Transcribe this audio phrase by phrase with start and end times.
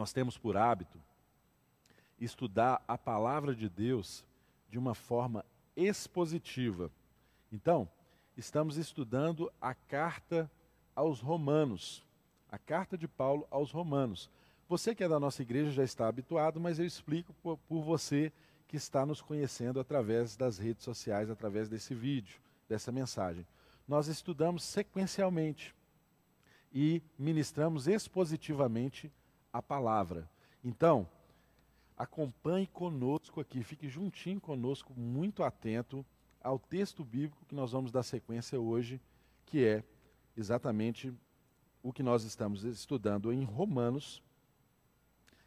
[0.00, 0.98] nós temos por hábito
[2.18, 4.24] estudar a palavra de Deus
[4.70, 5.44] de uma forma
[5.76, 6.90] expositiva.
[7.52, 7.86] Então,
[8.34, 10.50] estamos estudando a carta
[10.96, 12.02] aos Romanos,
[12.50, 14.30] a carta de Paulo aos Romanos.
[14.70, 18.32] Você que é da nossa igreja já está habituado, mas eu explico por, você
[18.68, 23.46] que está nos conhecendo através das redes sociais, através desse vídeo, dessa mensagem.
[23.86, 25.74] Nós estudamos sequencialmente
[26.72, 29.12] e ministramos expositivamente
[29.52, 30.28] a palavra.
[30.64, 31.08] Então,
[31.96, 36.04] acompanhe conosco aqui, fique juntinho conosco, muito atento
[36.42, 39.00] ao texto bíblico que nós vamos dar sequência hoje,
[39.46, 39.84] que é
[40.36, 41.12] exatamente
[41.82, 44.22] o que nós estamos estudando em Romanos,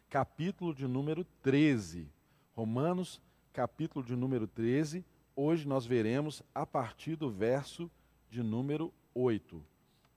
[0.08, 2.08] capítulo de número 13.
[2.54, 3.20] Romanos,
[3.52, 5.04] capítulo de número 13.
[5.34, 7.90] Hoje nós veremos a partir do verso
[8.30, 9.64] de número 8.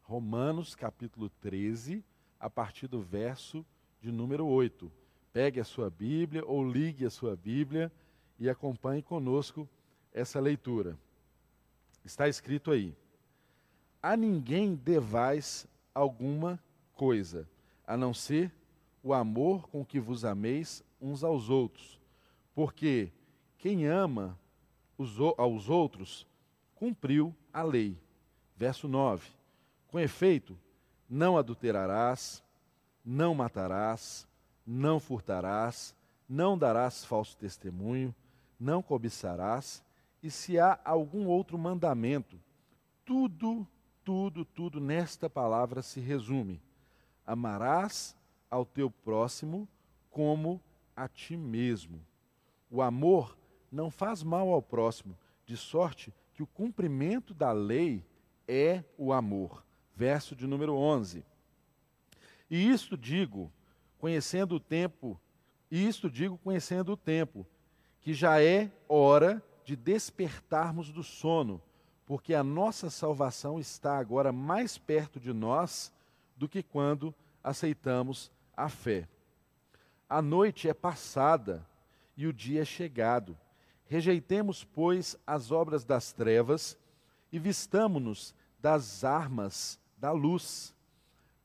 [0.03, 2.03] Romanos, capítulo 13,
[2.39, 3.65] a partir do verso
[4.07, 4.89] de número 8.
[5.33, 7.91] Pegue a sua Bíblia ou ligue a sua Bíblia
[8.39, 9.67] e acompanhe conosco
[10.13, 10.97] essa leitura.
[12.05, 12.95] Está escrito aí:
[14.01, 16.57] A ninguém devais alguma
[16.95, 17.45] coisa,
[17.85, 18.49] a não ser
[19.03, 21.99] o amor com que vos ameis uns aos outros.
[22.55, 23.11] Porque
[23.57, 24.39] quem ama
[24.97, 26.25] os, aos outros
[26.75, 27.97] cumpriu a lei.
[28.55, 29.29] Verso 9:
[29.89, 30.57] Com efeito,
[31.09, 32.41] não adulterarás,
[33.07, 34.27] não matarás,
[34.65, 35.95] não furtarás,
[36.27, 38.13] não darás falso testemunho,
[38.59, 39.81] não cobiçarás,
[40.21, 42.37] e se há algum outro mandamento,
[43.05, 43.65] tudo
[44.07, 46.61] tudo, tudo nesta palavra se resume:
[47.25, 48.15] amarás
[48.49, 49.67] ao teu próximo
[50.09, 50.61] como
[50.95, 51.99] a ti mesmo.
[52.71, 53.37] O amor
[53.69, 58.01] não faz mal ao próximo, de sorte que o cumprimento da lei
[58.47, 59.61] é o amor.
[59.93, 61.25] Verso de número 11.
[62.49, 63.51] E isto digo,
[63.99, 65.19] conhecendo o tempo,
[65.69, 67.45] e isto digo conhecendo o tempo,
[68.01, 71.61] que já é hora de despertarmos do sono,
[72.05, 75.91] porque a nossa salvação está agora mais perto de nós
[76.37, 77.13] do que quando
[77.43, 79.07] aceitamos a fé.
[80.09, 81.67] A noite é passada
[82.15, 83.37] e o dia é chegado.
[83.87, 86.77] Rejeitemos, pois, as obras das trevas
[87.31, 90.73] e vistamo-nos das armas da luz.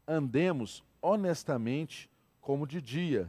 [0.06, 2.08] Andemos honestamente
[2.40, 3.28] como de dia,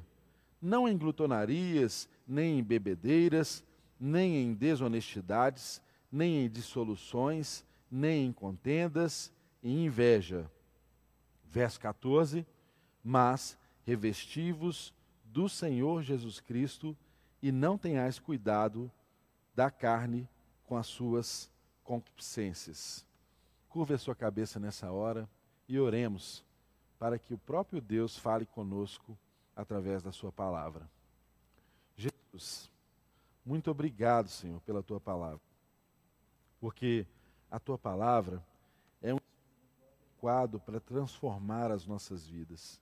[0.62, 3.64] não em glutonarias, nem em bebedeiras,
[4.00, 5.82] nem em desonestidades,
[6.12, 9.32] nem em dissoluções, nem em contendas
[9.62, 10.50] e inveja.
[11.46, 12.46] Verso 14:
[13.04, 14.94] Mas revestivos
[15.26, 16.96] do Senhor Jesus Cristo
[17.42, 18.92] e não tenhais cuidado
[19.56, 20.30] da carne
[20.64, 21.52] com as suas
[21.84, 23.06] concupiscências.
[23.68, 25.30] Curva a sua cabeça nessa hora
[25.68, 26.46] e oremos
[27.04, 29.18] para que o próprio Deus fale conosco
[29.54, 30.90] através da sua palavra.
[31.98, 32.72] Jesus,
[33.46, 35.42] muito obrigado, Senhor, pela tua palavra
[36.64, 37.06] porque
[37.52, 38.42] a tua palavra
[39.02, 42.80] é um adequado para transformar as nossas vidas.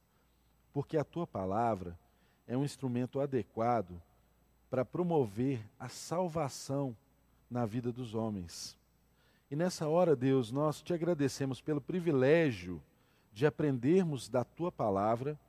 [0.71, 1.97] Porque a tua palavra
[2.45, 3.99] é um instrumento adequado
[4.69, 6.95] para promover a salvação
[7.49, 8.77] na vida dos homens.
[9.49, 12.79] E nessa hora, Deus, nós te agradecemos pelo privilégio
[13.31, 15.39] de aprendermos da tua palavra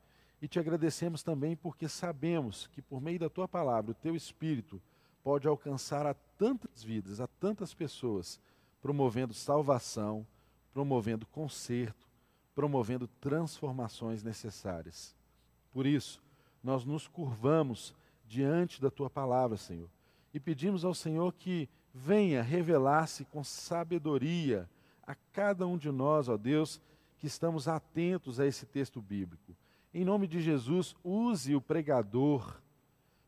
[0.41, 4.81] e te agradecemos também porque sabemos que por meio da tua palavra, o teu espírito
[5.23, 8.41] pode alcançar a tantas vidas, a tantas pessoas,
[8.81, 10.27] promovendo salvação,
[10.73, 12.09] promovendo conserto,
[12.55, 15.15] promovendo transformações necessárias.
[15.73, 16.21] Por isso,
[16.63, 17.95] nós nos curvamos
[18.27, 19.89] diante da tua palavra, Senhor,
[20.35, 24.69] e pedimos ao Senhor que venha revelar-se com sabedoria
[25.07, 26.81] a cada um de nós, ó Deus,
[27.23, 29.57] que estamos atentos a esse texto bíblico.
[29.95, 32.61] Em nome de Jesus, use o pregador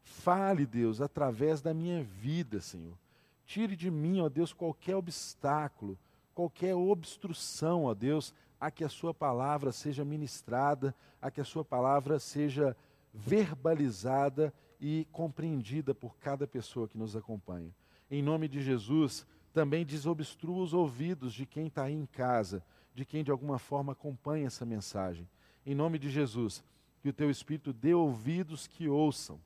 [0.02, 2.98] Fale, Deus, através da minha vida, Senhor.
[3.46, 5.96] Tire de mim, ó Deus, qualquer obstáculo,
[6.34, 11.64] qualquer obstrução, ó Deus, a que a Sua palavra seja ministrada, a que a Sua
[11.64, 12.76] palavra seja
[13.12, 17.72] verbalizada e compreendida por cada pessoa que nos acompanha.
[18.10, 22.60] Em nome de Jesus, também desobstrua os ouvidos de quem está aí em casa,
[22.94, 25.28] de quem de alguma forma acompanha essa mensagem.
[25.66, 26.62] Em nome de Jesus,
[27.02, 29.40] que o Teu Espírito dê ouvidos que ouçam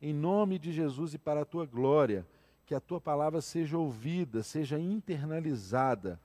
[0.00, 2.26] em nome de Jesus e para a tua glória,
[2.64, 6.18] que a tua palavra seja ouvida, seja internalizada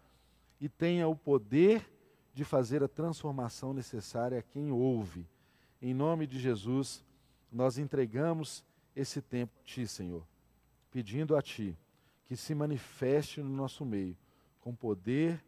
[0.62, 1.92] e tenha o poder
[2.34, 5.28] de fazer a transformação necessária a quem ouve.
[5.82, 7.04] Em nome de Jesus,
[7.52, 8.64] nós entregamos
[8.96, 10.26] esse tempo a Ti, Senhor,
[10.90, 11.78] pedindo a Ti
[12.24, 14.16] que se manifeste no nosso meio
[14.62, 15.44] com poder,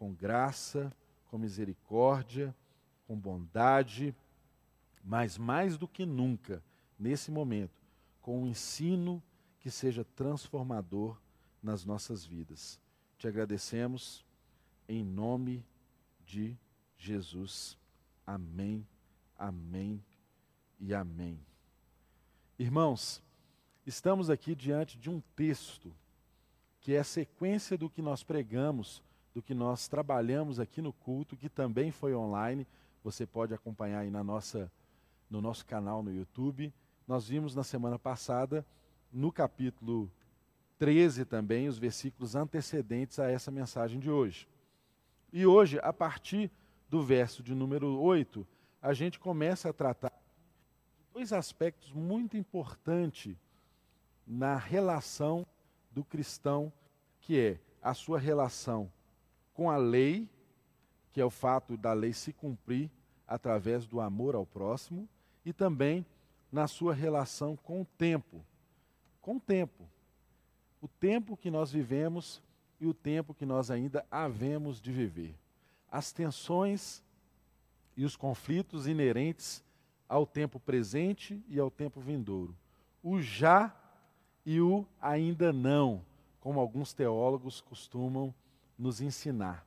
[0.00, 0.90] com graça,
[1.26, 2.56] com misericórdia,
[3.06, 4.16] com bondade,
[5.04, 6.64] mas mais do que nunca,
[6.98, 7.82] nesse momento,
[8.22, 9.22] com um ensino
[9.58, 11.20] que seja transformador
[11.62, 12.80] nas nossas vidas.
[13.18, 14.24] Te agradecemos
[14.88, 15.62] em nome
[16.24, 16.56] de
[16.96, 17.76] Jesus.
[18.26, 18.88] Amém,
[19.36, 20.02] amém
[20.78, 21.38] e amém.
[22.58, 23.22] Irmãos,
[23.84, 25.94] estamos aqui diante de um texto
[26.80, 29.02] que é a sequência do que nós pregamos,
[29.34, 32.66] do que nós trabalhamos aqui no culto, que também foi online.
[33.02, 34.70] Você pode acompanhar aí na nossa,
[35.28, 36.72] no nosso canal no YouTube.
[37.06, 38.64] Nós vimos na semana passada,
[39.12, 40.10] no capítulo
[40.78, 44.48] 13 também, os versículos antecedentes a essa mensagem de hoje.
[45.32, 46.50] E hoje, a partir
[46.88, 48.46] do verso de número 8,
[48.82, 50.12] a gente começa a tratar
[51.12, 53.36] dois aspectos muito importantes
[54.26, 55.46] na relação
[55.90, 56.72] do cristão,
[57.20, 58.90] que é a sua relação
[59.60, 60.26] com a lei,
[61.12, 62.90] que é o fato da lei se cumprir
[63.28, 65.06] através do amor ao próximo,
[65.44, 66.06] e também
[66.50, 68.42] na sua relação com o tempo.
[69.20, 69.86] Com o tempo.
[70.80, 72.42] O tempo que nós vivemos
[72.80, 75.34] e o tempo que nós ainda havemos de viver.
[75.92, 77.02] As tensões
[77.94, 79.62] e os conflitos inerentes
[80.08, 82.56] ao tempo presente e ao tempo vindouro.
[83.02, 83.76] O já
[84.46, 86.02] e o ainda não,
[86.40, 88.34] como alguns teólogos costumam
[88.80, 89.66] nos ensinar.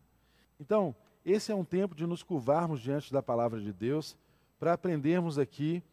[0.59, 4.17] Então, esse é um tempo de nos curvarmos diante da palavra de Deus
[4.59, 5.83] para aprendermos aqui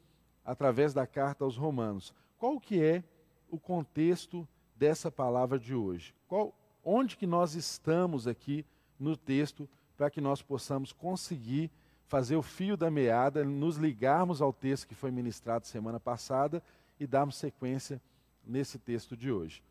[0.44, 2.14] através da carta aos Romanos.
[2.38, 3.04] Qual que é
[3.50, 6.14] o contexto dessa palavra de hoje?
[6.26, 8.64] Qual, onde que nós estamos aqui
[8.98, 11.70] no texto para que nós possamos conseguir
[12.06, 16.62] fazer o fio da meada, nos ligarmos ao texto que foi ministrado semana passada
[16.98, 18.00] e darmos sequência
[18.44, 19.62] nesse texto de hoje.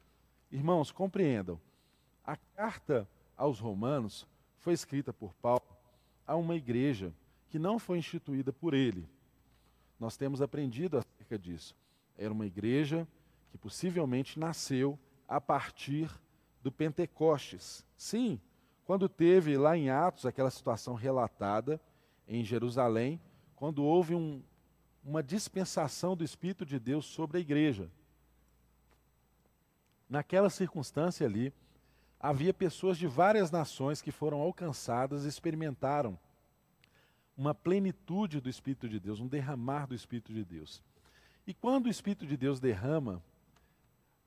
[0.52, 1.60] Irmãos, compreendam,
[2.25, 3.07] a carta
[3.40, 4.28] aos Romanos
[4.58, 5.64] foi escrita por Paulo
[6.28, 7.14] a uma igreja
[7.48, 9.08] que não foi instituída por ele.
[9.98, 11.74] Nós temos aprendido acerca disso.
[12.18, 13.08] Era uma igreja
[13.50, 16.12] que possivelmente nasceu a partir
[16.62, 17.86] do Pentecostes.
[17.96, 18.40] Sim,
[18.86, 21.80] quando teve lá em Atos aquela situação relatada
[22.28, 23.22] em Jerusalém,
[23.56, 24.44] quando houve um,
[25.04, 27.90] uma dispensação do Espírito de Deus sobre a igreja.
[30.10, 31.54] Naquela circunstância ali,
[32.19, 36.18] havia pessoas de várias nações que foram alcançadas e experimentaram
[37.38, 40.83] uma plenitude do Espírito de Deus, um derramar do Espírito de Deus.
[41.48, 43.24] E quando o Espírito de Deus derrama,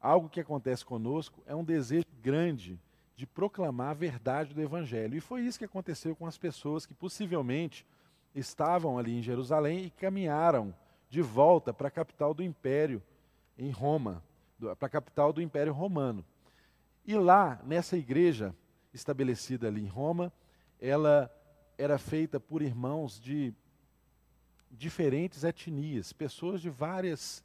[0.00, 2.80] algo que acontece conosco é um desejo grande
[3.14, 5.14] de proclamar a verdade do Evangelho.
[5.14, 7.86] E foi isso que aconteceu com as pessoas que possivelmente
[8.34, 10.74] estavam ali em Jerusalém e caminharam
[11.10, 13.02] de volta para a capital do império,
[13.58, 14.22] em Roma,
[14.78, 16.24] para a capital do Império Romano.
[17.04, 18.54] E lá, nessa igreja
[18.92, 20.32] estabelecida ali em Roma,
[20.80, 21.30] ela
[21.76, 23.52] era feita por irmãos de
[24.70, 27.44] diferentes etnias, pessoas de várias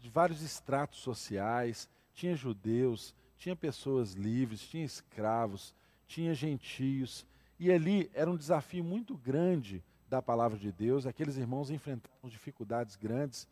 [0.00, 5.72] de vários estratos sociais, tinha judeus, tinha pessoas livres, tinha escravos,
[6.08, 7.24] tinha gentios,
[7.58, 11.06] e ali era um desafio muito grande da palavra de Deus.
[11.06, 13.46] Aqueles irmãos enfrentavam dificuldades grandes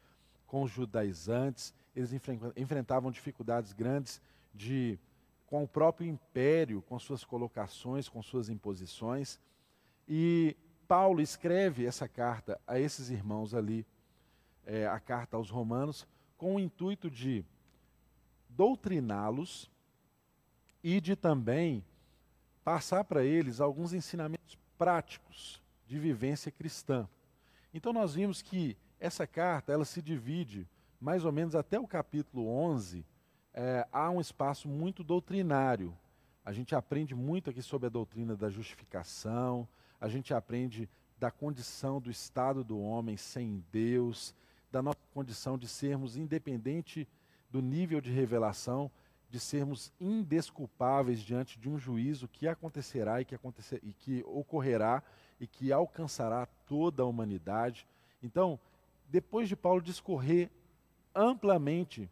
[0.44, 2.10] com os judaizantes, eles
[2.56, 4.20] enfrentavam dificuldades grandes
[4.52, 4.98] de
[5.50, 9.38] com o próprio império, com suas colocações, com suas imposições.
[10.08, 10.56] E
[10.86, 13.84] Paulo escreve essa carta a esses irmãos ali,
[14.64, 16.06] é, a carta aos Romanos,
[16.38, 17.44] com o intuito de
[18.48, 19.68] doutriná-los
[20.82, 21.84] e de também
[22.64, 27.08] passar para eles alguns ensinamentos práticos de vivência cristã.
[27.74, 30.68] Então nós vimos que essa carta ela se divide
[31.00, 33.04] mais ou menos até o capítulo 11,
[33.52, 35.96] é, há um espaço muito doutrinário.
[36.44, 39.68] A gente aprende muito aqui sobre a doutrina da justificação,
[40.00, 40.88] a gente aprende
[41.18, 44.34] da condição do estado do homem sem Deus,
[44.72, 47.06] da nossa condição de sermos independente
[47.50, 48.90] do nível de revelação,
[49.28, 55.02] de sermos indesculpáveis diante de um juízo que acontecerá e que, acontecer, e que ocorrerá
[55.38, 57.86] e que alcançará toda a humanidade.
[58.22, 58.58] Então,
[59.08, 60.50] depois de Paulo discorrer
[61.14, 62.08] amplamente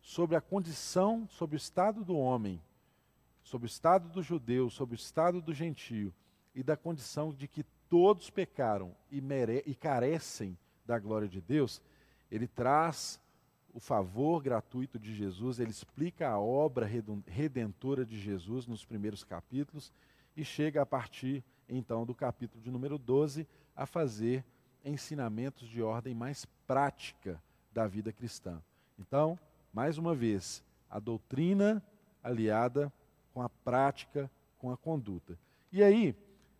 [0.00, 2.60] sobre a condição, sobre o estado do homem,
[3.42, 6.12] sobre o estado do judeu, sobre o estado do gentio,
[6.54, 11.80] e da condição de que todos pecaram e, mere e carecem da glória de Deus,
[12.30, 13.20] ele traz
[13.72, 16.88] o favor gratuito de Jesus, ele explica a obra
[17.26, 19.92] redentora de Jesus nos primeiros capítulos
[20.36, 24.44] e chega a partir então do capítulo de número 12 a fazer
[24.84, 27.40] ensinamentos de ordem mais prática
[27.72, 28.60] da vida cristã.
[28.98, 29.38] Então,
[29.72, 31.82] mais uma vez, a doutrina
[32.22, 32.92] aliada
[33.32, 35.38] com a prática, com a conduta.
[35.72, 36.14] E aí,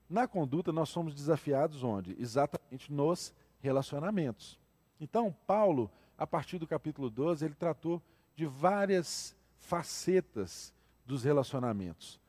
[0.08, 2.16] na conduta, nós somos desafiados onde?
[2.18, 4.58] Exatamente nos relacionamentos.
[5.00, 8.02] Então, Paulo, a partir do capítulo 12, ele tratou
[8.34, 10.72] de várias facetas
[11.04, 12.20] dos relacionamentos.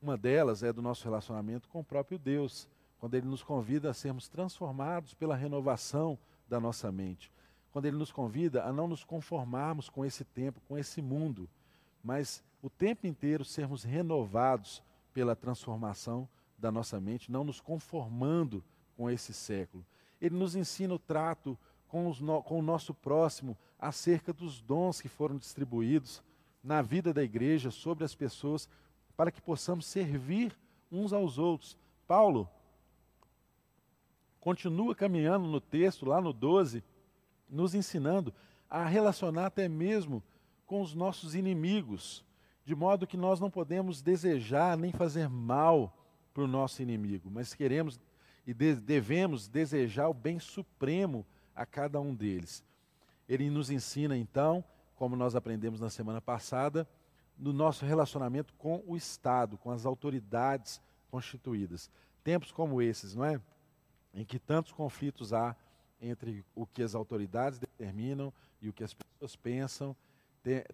[0.00, 3.94] Uma delas é do nosso relacionamento com o próprio Deus, quando ele nos convida a
[3.94, 7.32] sermos transformados pela renovação da nossa mente.
[7.72, 11.48] Quando ele nos convida a não nos conformarmos com esse tempo, com esse mundo,
[12.04, 18.62] mas o tempo inteiro sermos renovados pela transformação da nossa mente, não nos conformando
[18.96, 19.84] com esse século.
[20.20, 25.08] Ele nos ensina o trato com, no, com o nosso próximo acerca dos dons que
[25.08, 26.22] foram distribuídos
[26.62, 28.68] na vida da igreja, sobre as pessoas,
[29.16, 30.56] para que possamos servir
[30.90, 31.76] uns aos outros.
[32.06, 32.48] Paulo
[34.40, 36.84] continua caminhando no texto, lá no 12,
[37.52, 38.34] nos ensinando
[38.68, 40.22] a relacionar até mesmo
[40.66, 42.24] com os nossos inimigos,
[42.64, 45.94] de modo que nós não podemos desejar nem fazer mal
[46.32, 48.00] para o nosso inimigo, mas queremos
[48.46, 52.64] e devemos desejar o bem supremo a cada um deles.
[53.28, 54.64] Ele nos ensina então,
[54.96, 56.88] como nós aprendemos na semana passada,
[57.38, 60.80] no nosso relacionamento com o Estado, com as autoridades
[61.10, 61.90] constituídas.
[62.24, 63.40] Tempos como esses, não é?
[64.14, 65.54] Em que tantos conflitos há
[66.02, 69.96] entre o que as autoridades determinam e o que as pessoas pensam.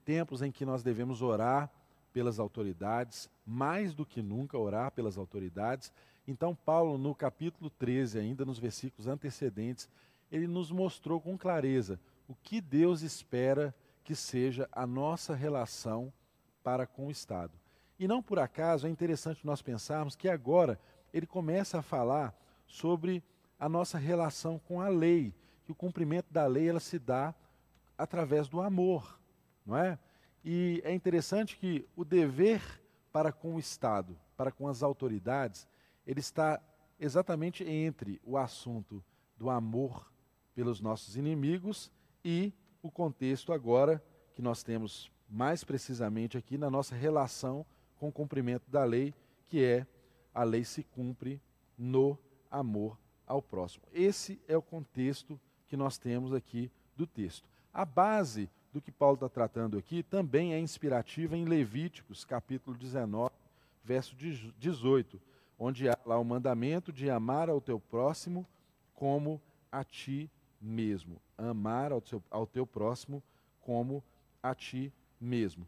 [0.04, 1.70] Tempos em que nós devemos orar
[2.12, 5.92] pelas autoridades, mais do que nunca orar pelas autoridades.
[6.26, 9.88] Então, Paulo, no capítulo 13, ainda nos versículos antecedentes,
[10.32, 16.12] ele nos mostrou com clareza o que Deus espera que seja a nossa relação
[16.64, 17.52] para com o Estado.
[17.98, 20.78] E não por acaso é interessante nós pensarmos que agora
[21.12, 22.34] ele começa a falar
[22.66, 23.22] sobre
[23.58, 25.34] a nossa relação com a lei,
[25.64, 27.34] que o cumprimento da lei ela se dá
[27.96, 29.18] através do amor,
[29.66, 29.98] não é?
[30.44, 32.62] E é interessante que o dever
[33.12, 35.66] para com o Estado, para com as autoridades,
[36.06, 36.60] ele está
[37.00, 39.04] exatamente entre o assunto
[39.36, 40.10] do amor
[40.54, 41.90] pelos nossos inimigos
[42.24, 44.02] e o contexto agora
[44.34, 47.66] que nós temos mais precisamente aqui na nossa relação
[47.98, 49.12] com o cumprimento da lei,
[49.48, 49.86] que é
[50.32, 51.40] a lei se cumpre
[51.76, 52.16] no
[52.50, 52.96] amor
[53.28, 53.84] ao próximo.
[53.92, 57.46] Esse é o contexto que nós temos aqui do texto.
[57.72, 63.32] A base do que Paulo está tratando aqui também é inspirativa em Levíticos, capítulo 19,
[63.84, 65.20] verso 18,
[65.58, 68.46] onde há lá o mandamento de amar ao teu próximo
[68.94, 70.30] como a ti
[70.60, 71.20] mesmo.
[71.36, 73.22] Amar ao, seu, ao teu próximo
[73.60, 74.02] como
[74.42, 75.66] a ti mesmo.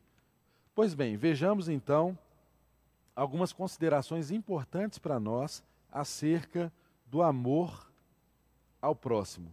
[0.75, 2.19] Pois bem, vejamos então
[3.15, 5.63] algumas considerações importantes para nós
[5.93, 6.73] acerca
[7.11, 7.91] do amor
[8.81, 9.53] ao próximo.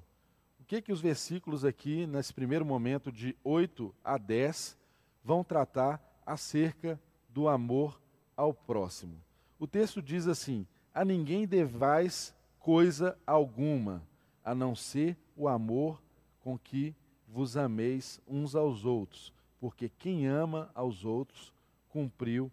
[0.60, 4.78] O que que os versículos aqui, nesse primeiro momento de 8 a 10,
[5.24, 7.00] vão tratar acerca
[7.30, 8.00] do amor
[8.36, 9.20] ao próximo?
[9.58, 14.04] O texto diz assim: A ninguém devais coisa alguma,
[14.44, 16.02] a não ser o amor
[16.42, 16.94] com que
[17.28, 21.52] vos ameis uns aos outros, porque quem ama aos outros
[21.90, 22.52] cumpriu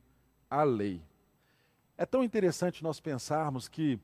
[0.48, 1.02] a lei.
[1.96, 4.00] É tão interessante nós pensarmos que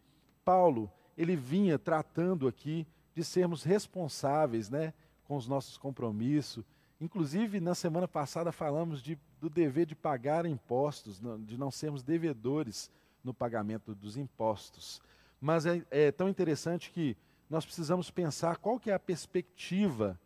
[0.50, 4.92] Paulo, ele vinha tratando aqui de sermos responsáveis, né,
[5.22, 6.64] com os nossos compromissos.
[7.00, 12.90] Inclusive, na semana passada falamos de, do dever de pagar impostos, de não sermos devedores
[13.22, 15.00] no pagamento dos impostos.
[15.40, 17.16] Mas é, é tão interessante que
[17.48, 20.18] nós precisamos pensar qual que é a perspectiva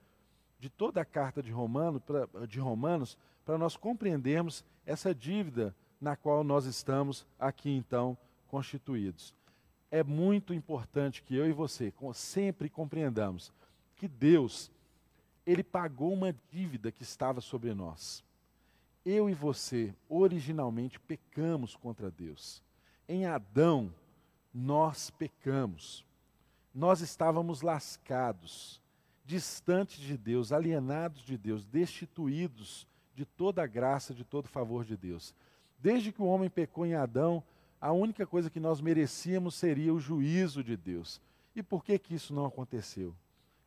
[0.58, 6.16] de toda a carta de, Romano, pra, de Romanos para nós compreendermos essa dívida na
[6.16, 8.16] qual nós estamos aqui então
[8.48, 9.34] constituídos.
[9.94, 13.52] É muito importante que eu e você sempre compreendamos
[13.96, 14.70] que Deus,
[15.46, 18.24] ele pagou uma dívida que estava sobre nós.
[19.04, 22.62] Eu e você, originalmente, pecamos contra Deus.
[23.06, 23.94] Em Adão,
[24.52, 26.04] nós pecamos
[26.74, 28.82] nós estávamos lascados,
[29.24, 32.84] distantes de Deus, alienados de Deus, destituídos
[33.14, 35.32] de toda a graça, de todo o favor de Deus.
[35.78, 37.44] Desde que o homem pecou em Adão,
[37.80, 41.20] a única coisa que nós merecíamos seria o juízo de Deus.
[41.54, 43.14] E por que que isso não aconteceu?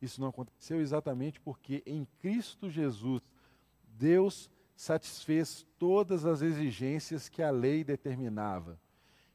[0.00, 3.22] Isso não aconteceu exatamente porque em Cristo Jesus
[3.98, 8.78] Deus satisfez todas as exigências que a lei determinava.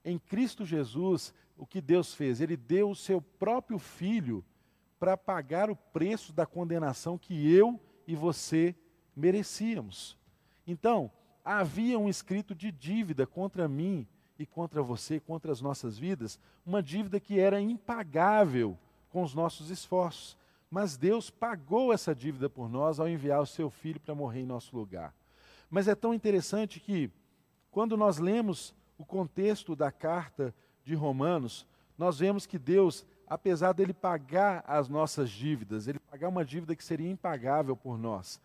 [0.05, 2.39] Em Cristo Jesus, o que Deus fez?
[2.39, 4.43] Ele deu o seu próprio filho
[4.99, 8.75] para pagar o preço da condenação que eu e você
[9.15, 10.17] merecíamos.
[10.65, 11.11] Então,
[11.43, 16.81] havia um escrito de dívida contra mim e contra você, contra as nossas vidas, uma
[16.81, 18.77] dívida que era impagável
[19.09, 20.37] com os nossos esforços.
[20.69, 24.45] Mas Deus pagou essa dívida por nós ao enviar o seu filho para morrer em
[24.45, 25.13] nosso lugar.
[25.69, 27.11] Mas é tão interessante que,
[27.69, 31.65] quando nós lemos o contexto da carta de Romanos,
[31.97, 36.83] nós vemos que Deus, apesar dele pagar as nossas dívidas, ele pagar uma dívida que
[36.83, 38.41] seria impagável por nós,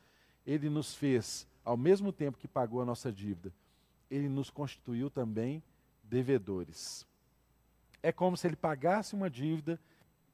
[0.47, 3.53] ele nos fez, ao mesmo tempo que pagou a nossa dívida,
[4.11, 5.63] ele nos constituiu também
[6.09, 7.07] devedores.
[8.03, 9.81] É como se ele pagasse uma dívida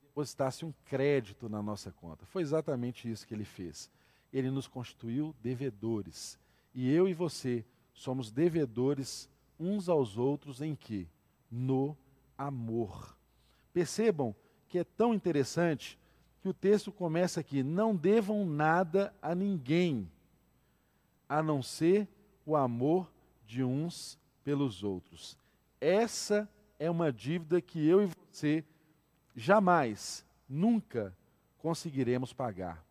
[0.02, 2.26] e depositasse um crédito na nossa conta.
[2.26, 3.90] Foi exatamente isso que ele fez.
[4.32, 6.38] Ele nos constituiu devedores.
[6.74, 9.28] E eu e você somos devedores
[9.58, 11.08] uns aos outros em que?
[11.50, 11.96] No
[12.36, 13.16] amor.
[13.72, 14.34] Percebam
[14.68, 15.98] que é tão interessante
[16.40, 20.10] que o texto começa aqui: não devam nada a ninguém,
[21.28, 22.08] a não ser
[22.44, 23.10] o amor
[23.46, 25.38] de uns pelos outros.
[25.84, 26.48] Essa
[26.78, 28.64] é uma dívida que eu e você
[29.36, 31.14] jamais, nunca
[31.58, 32.82] conseguiremos pagar.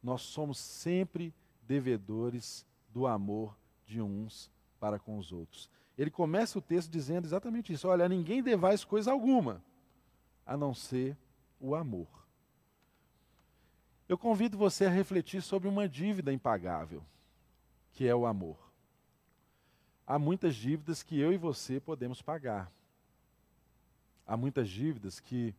[0.00, 5.68] Nós somos sempre devedores do amor de uns para com os outros.
[5.98, 9.60] Ele começa o texto dizendo exatamente isso: olha, ninguém devais coisa alguma,
[10.46, 11.16] a não ser
[11.58, 12.06] o amor.
[14.08, 17.04] Eu convido você a refletir sobre uma dívida impagável,
[17.90, 18.67] que é o amor.
[20.10, 22.72] Há muitas dívidas que eu e você podemos pagar.
[24.26, 25.54] Há muitas dívidas que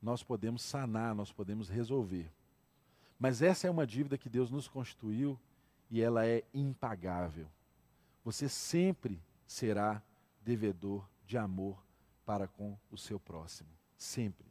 [0.00, 2.30] nós podemos sanar, nós podemos resolver.
[3.18, 5.36] Mas essa é uma dívida que Deus nos constituiu
[5.90, 7.48] e ela é impagável.
[8.24, 10.00] Você sempre será
[10.40, 11.76] devedor de amor
[12.24, 13.70] para com o seu próximo.
[13.98, 14.46] Sempre.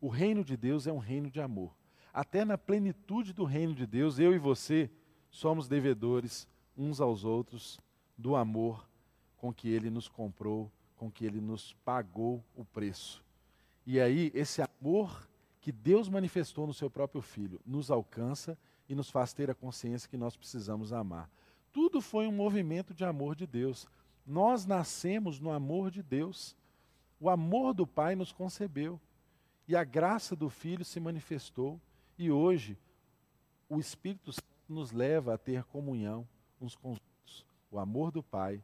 [0.00, 1.76] O reino de Deus é um reino de amor.
[2.14, 4.90] Até na plenitude do reino de Deus, eu e você
[5.30, 7.78] somos devedores uns aos outros
[8.16, 8.88] do amor
[9.36, 13.22] com que ele nos comprou com que ele nos pagou o preço.
[13.86, 15.28] E aí, esse amor
[15.60, 18.56] que Deus manifestou no seu próprio filho nos alcança
[18.88, 21.30] e nos faz ter a consciência que nós precisamos amar.
[21.72, 23.86] Tudo foi um movimento de amor de Deus.
[24.26, 26.56] Nós nascemos no amor de Deus.
[27.20, 29.00] O amor do Pai nos concebeu.
[29.66, 31.80] E a graça do Filho se manifestou.
[32.16, 32.78] E hoje,
[33.68, 36.26] o Espírito Santo nos leva a ter comunhão
[36.60, 36.98] uns com os.
[37.74, 38.62] O amor do Pai,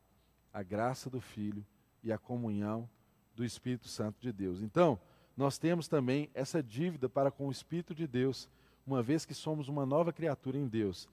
[0.52, 1.66] a graça do Filho
[2.00, 2.88] e a comunhão
[3.34, 4.62] do Espírito Santo de Deus.
[4.62, 5.00] Então,
[5.36, 8.48] nós temos também essa dívida para com o Espírito de Deus,
[8.86, 11.08] uma vez que somos uma nova criatura em Deus.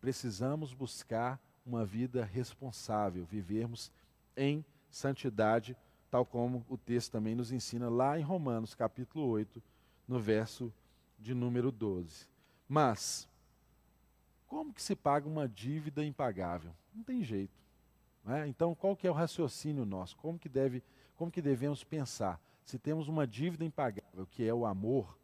[0.00, 3.90] Precisamos buscar uma vida responsável, vivermos
[4.36, 5.76] em santidade,
[6.12, 9.60] tal como o texto também nos ensina lá em Romanos, capítulo 8,
[10.06, 10.72] no verso
[11.18, 12.28] de número 12.
[12.68, 13.28] Mas,
[14.48, 16.74] como que se paga uma dívida impagável?
[16.94, 17.52] Não tem jeito.
[18.26, 18.46] É?
[18.46, 20.16] Então, qual que é o raciocínio nosso?
[20.16, 20.82] Como que, deve,
[21.16, 22.40] como que devemos pensar?
[22.64, 25.18] Se temos uma dívida impagável, que é o amor,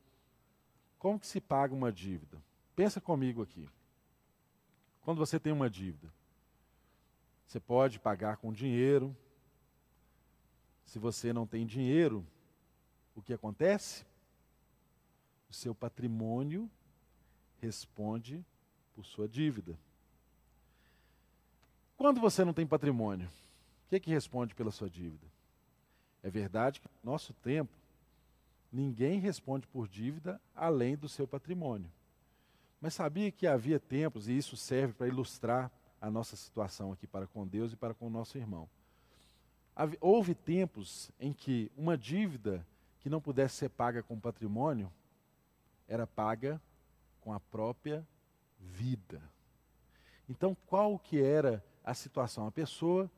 [0.99, 2.41] como que se paga uma dívida?
[2.77, 3.69] Pensa comigo aqui.
[5.03, 6.13] Quando você tem uma dívida,
[7.47, 9.15] você pode pagar com dinheiro.
[10.85, 12.27] Se você não tem dinheiro,
[13.15, 14.07] o que acontece?
[15.51, 16.71] O seu patrimônio
[17.61, 18.45] responde
[18.95, 19.79] por sua dívida.
[21.97, 25.27] Quando você não tem patrimônio, o que, é que responde pela sua dívida?
[26.23, 27.73] É verdade que no nosso tempo,
[28.73, 31.91] ninguém responde por dívida além do seu patrimônio.
[32.81, 37.27] Mas sabia que havia tempos, e isso serve para ilustrar a nossa situação aqui para
[37.27, 38.69] com Deus e para com o nosso irmão.
[40.01, 42.65] Houve tempos em que uma dívida
[43.01, 44.91] que não pudesse ser paga com patrimônio
[45.89, 46.61] era paga
[47.21, 48.07] com a própria
[48.73, 49.23] vida.
[50.29, 52.47] Então, qual que era a situação.
[52.47, 53.11] A pessoa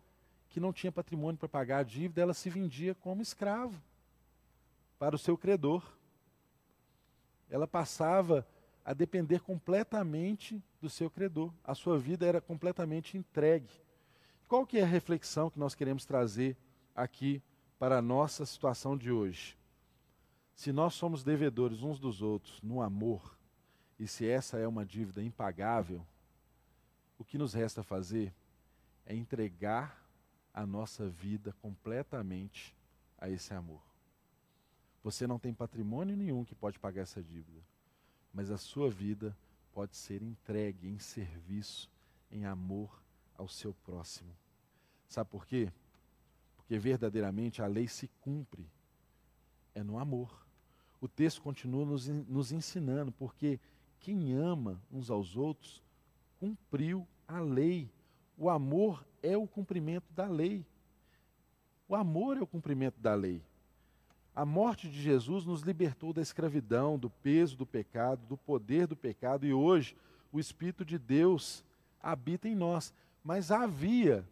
[0.51, 3.81] que não tinha patrimônio para pagar a dívida, ela se vendia como escravo
[4.99, 5.83] para o seu credor.
[7.49, 8.47] Ela passava
[8.85, 11.53] a depender completamente do seu credor.
[11.63, 13.71] A sua vida era completamente entregue.
[14.49, 16.57] Qual que é a reflexão que nós queremos trazer
[16.95, 17.43] aqui
[17.79, 19.57] para a nossa situação de hoje?
[20.55, 23.36] Se nós somos devedores uns dos outros no amor,
[23.99, 26.05] e se essa é uma dívida impagável,
[27.19, 28.35] o que nos resta fazer
[29.07, 30.05] é entregar
[30.53, 32.75] a nossa vida completamente
[33.19, 33.83] a esse amor.
[35.03, 37.61] Você não tem patrimônio nenhum que pode pagar essa dívida,
[38.33, 39.37] mas a sua vida
[39.73, 41.91] pode ser entregue em serviço,
[42.31, 43.01] em amor
[43.37, 44.35] ao seu próximo.
[45.09, 45.71] Sabe por quê?
[46.57, 48.67] Porque verdadeiramente a lei se cumpre
[49.75, 50.45] é no amor.
[51.01, 53.61] O texto continua nos, nos ensinando, porque
[54.01, 55.83] quem ama uns aos outros
[56.39, 57.91] cumpriu a lei.
[58.37, 60.65] O amor é o cumprimento da lei.
[61.89, 63.43] O amor é o cumprimento da lei.
[64.35, 68.95] A morte de Jesus nos libertou da escravidão, do peso do pecado, do poder do
[68.95, 69.97] pecado, e hoje
[70.31, 71.65] o Espírito de Deus
[72.03, 72.93] habita em nós.
[73.25, 74.29] Mas havia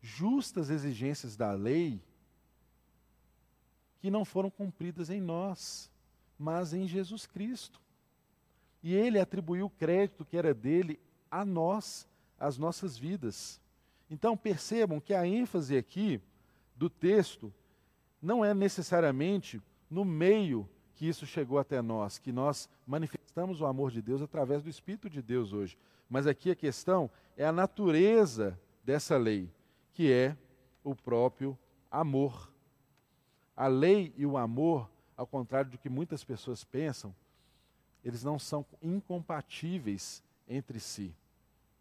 [0.00, 2.00] justas exigências da lei
[4.00, 5.90] que não foram cumpridas em nós,
[6.38, 7.80] mas em Jesus Cristo.
[8.82, 10.98] E ele atribuiu o crédito que era dele
[11.30, 12.06] a nós,
[12.38, 13.60] às nossas vidas.
[14.10, 16.20] Então percebam que a ênfase aqui
[16.76, 17.52] do texto
[18.20, 19.60] não é necessariamente
[19.90, 24.62] no meio que isso chegou até nós, que nós manifestamos o amor de Deus através
[24.62, 25.78] do Espírito de Deus hoje.
[26.10, 29.48] Mas aqui a questão é a natureza dessa lei,
[29.92, 30.36] que é
[30.82, 31.56] o próprio
[31.90, 32.50] amor.
[33.56, 37.14] A lei e o amor, ao contrário do que muitas pessoas pensam,
[38.08, 41.14] eles não são incompatíveis entre si.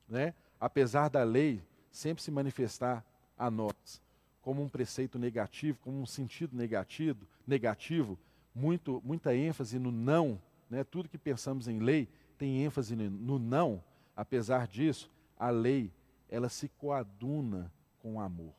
[0.07, 0.33] Né?
[0.59, 3.03] Apesar da lei sempre se manifestar
[3.37, 4.01] a nós
[4.41, 8.17] como um preceito negativo, como um sentido negativo, negativo
[8.53, 10.83] muito, muita ênfase no não, né?
[10.83, 13.83] tudo que pensamos em lei tem ênfase no não,
[14.15, 15.09] apesar disso,
[15.39, 15.91] a lei
[16.29, 18.53] ela se coaduna com o amor,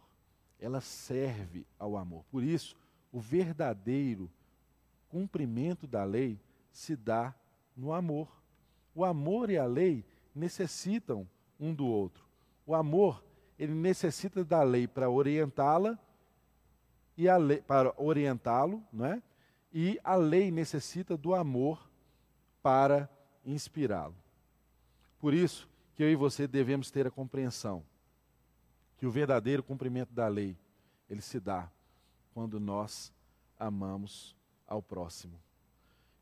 [0.59, 2.25] ela serve ao amor.
[2.31, 2.77] Por isso,
[3.13, 4.31] o verdadeiro
[5.09, 6.39] cumprimento da lei
[6.73, 7.35] se dá
[7.79, 8.29] no amor.
[8.95, 11.27] O amor e a lei necessitam
[11.59, 12.27] um do outro.
[12.67, 13.25] O amor,
[13.59, 15.99] ele necessita da lei para orientá-la
[17.17, 19.23] e a lei para orientá-lo, não é?
[19.73, 21.89] E a lei necessita do amor
[22.63, 23.09] para
[23.45, 24.17] inspirá-lo.
[25.19, 27.85] Por isso que eu e você devemos ter a compreensão
[28.97, 30.57] que o verdadeiro cumprimento da lei,
[31.09, 31.71] ele se dá
[32.35, 33.13] quando nós
[33.59, 34.37] amamos
[34.67, 35.41] ao próximo.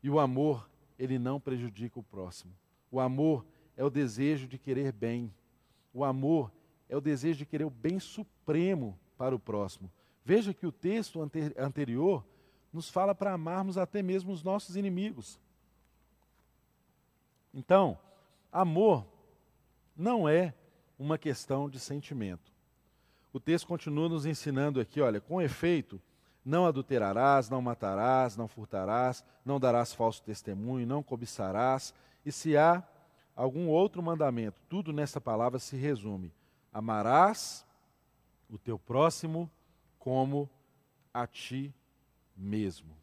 [0.01, 2.53] E o amor, ele não prejudica o próximo.
[2.91, 5.33] O amor é o desejo de querer bem.
[5.93, 6.51] O amor
[6.89, 9.91] é o desejo de querer o bem supremo para o próximo.
[10.23, 11.21] Veja que o texto
[11.57, 12.25] anterior
[12.71, 15.39] nos fala para amarmos até mesmo os nossos inimigos.
[17.53, 17.97] Então,
[18.51, 19.05] amor
[19.95, 20.53] não é
[20.99, 22.51] uma questão de sentimento.
[23.31, 26.01] O texto continua nos ensinando aqui, olha, com efeito,
[26.47, 31.93] não adulterarás, não matarás, não furtarás, não darás falso testemunho, não cobiçarás.
[32.25, 32.81] E se há
[33.35, 36.33] algum outro mandamento, tudo nessa palavra se resume:
[36.73, 37.65] amarás
[38.49, 39.51] o teu próximo
[39.99, 40.49] como
[41.13, 41.73] a ti
[42.33, 42.95] mesmo.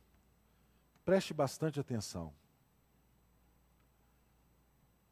[1.04, 2.33] Preste bastante atenção.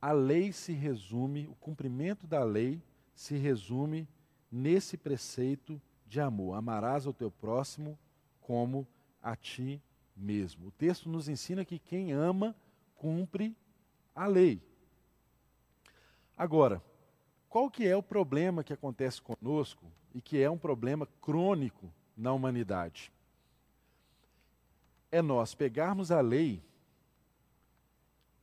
[0.01, 2.83] A lei se resume, o cumprimento da lei
[3.15, 4.09] se resume
[4.51, 7.99] nesse preceito de amor: amarás o teu próximo
[8.53, 8.87] como
[9.23, 9.83] a ti
[10.15, 10.67] mesmo.
[10.67, 12.55] O texto nos ensina que quem ama
[12.95, 13.57] cumpre
[14.15, 14.61] a lei.
[16.37, 16.85] Agora,
[17.49, 22.31] qual que é o problema que acontece conosco e que é um problema crônico na
[22.35, 23.11] humanidade?
[25.11, 26.63] É nós pegarmos a lei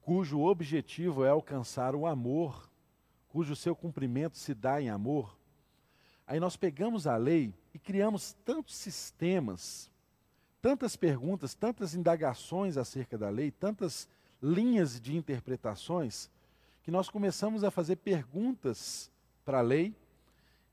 [0.02, 2.68] cujo objetivo é alcançar o amor,
[3.28, 5.38] cujo seu cumprimento se dá em amor.
[6.26, 9.92] Aí nós pegamos a lei e criamos tantos sistemas,
[10.62, 14.08] tantas perguntas, tantas indagações acerca da lei, tantas
[14.42, 16.30] linhas de interpretações,
[16.84, 19.12] que nós começamos a fazer perguntas
[19.46, 19.96] para a lei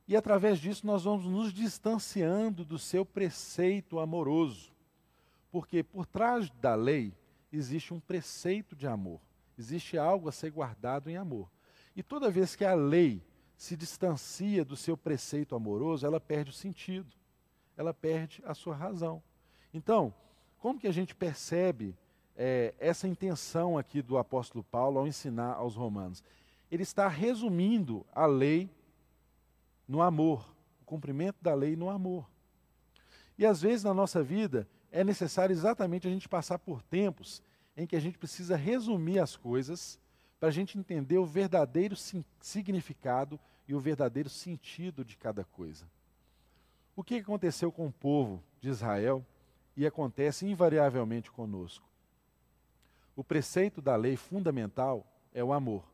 [0.08, 4.70] e através disso nós vamos nos distanciando do seu preceito amoroso.
[5.50, 7.12] Porque por trás da lei
[7.52, 9.20] existe um preceito de amor,
[9.58, 11.50] existe algo a ser guardado em amor.
[11.94, 13.22] E toda vez que a lei
[13.56, 17.10] se distancia do seu preceito amoroso, ela perde o sentido,
[17.76, 19.22] ela perde a sua razão.
[19.76, 20.14] Então,
[20.58, 21.94] como que a gente percebe
[22.34, 26.24] é, essa intenção aqui do apóstolo Paulo ao ensinar aos romanos?
[26.70, 28.70] Ele está resumindo a lei
[29.86, 32.26] no amor, o cumprimento da lei no amor.
[33.36, 37.42] E às vezes na nossa vida é necessário exatamente a gente passar por tempos
[37.76, 40.00] em que a gente precisa resumir as coisas
[40.40, 41.94] para a gente entender o verdadeiro
[42.40, 45.84] significado e o verdadeiro sentido de cada coisa.
[46.96, 49.22] O que aconteceu com o povo de Israel
[49.76, 51.86] e acontece invariavelmente conosco?
[53.14, 55.84] O preceito da lei fundamental é o amor.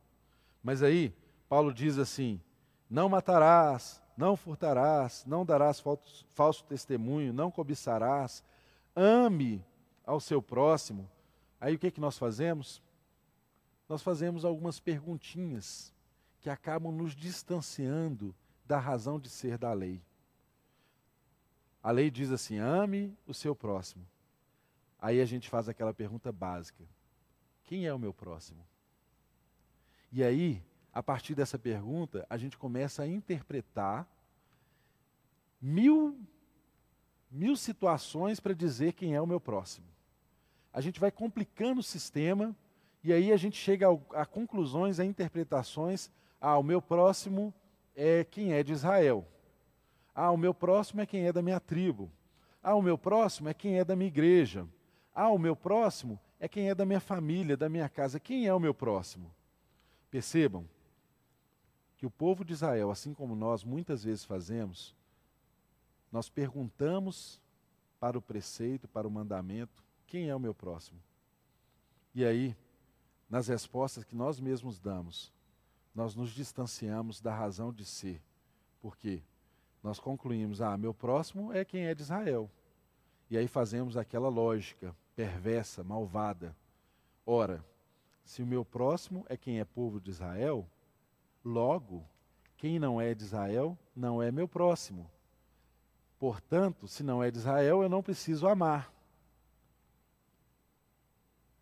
[0.62, 1.12] Mas aí,
[1.48, 2.40] Paulo diz assim:
[2.88, 8.42] não matarás, não furtarás, não darás falso, falso testemunho, não cobiçarás,
[8.94, 9.64] ame
[10.04, 11.08] ao seu próximo.
[11.60, 12.82] Aí o que, que nós fazemos?
[13.92, 15.92] nós fazemos algumas perguntinhas
[16.40, 20.00] que acabam nos distanciando da razão de ser da lei.
[21.82, 24.06] A lei diz assim: ame o seu próximo.
[25.00, 26.84] Aí a gente faz aquela pergunta básica:
[27.64, 28.64] quem é o meu próximo?
[30.12, 34.06] E aí, a partir dessa pergunta, a gente começa a interpretar
[35.60, 36.18] mil,
[37.30, 39.86] mil situações para dizer quem é o meu próximo.
[40.72, 42.54] A gente vai complicando o sistema
[43.02, 46.10] e aí a gente chega a, a conclusões, a interpretações.
[46.40, 47.52] Ah, o meu próximo
[47.96, 49.26] é quem é de Israel.
[50.14, 52.10] Ah, o meu próximo é quem é da minha tribo.
[52.62, 54.66] Ah, o meu próximo é quem é da minha igreja.
[55.14, 58.20] Ah, o meu próximo é quem é da minha família, da minha casa.
[58.20, 59.32] Quem é o meu próximo?
[60.10, 60.68] Percebam
[61.96, 64.94] que o povo de Israel, assim como nós muitas vezes fazemos,
[66.10, 67.40] nós perguntamos
[67.98, 71.00] para o preceito, para o mandamento, quem é o meu próximo?
[72.14, 72.56] E aí,
[73.30, 75.32] nas respostas que nós mesmos damos,
[75.94, 78.20] nós nos distanciamos da razão de ser.
[78.80, 79.22] Por quê?
[79.82, 82.48] Nós concluímos, ah, meu próximo é quem é de Israel.
[83.28, 86.54] E aí fazemos aquela lógica perversa, malvada.
[87.26, 87.64] Ora,
[88.24, 90.66] se o meu próximo é quem é povo de Israel,
[91.44, 92.04] logo,
[92.56, 95.10] quem não é de Israel não é meu próximo.
[96.18, 98.92] Portanto, se não é de Israel, eu não preciso amar.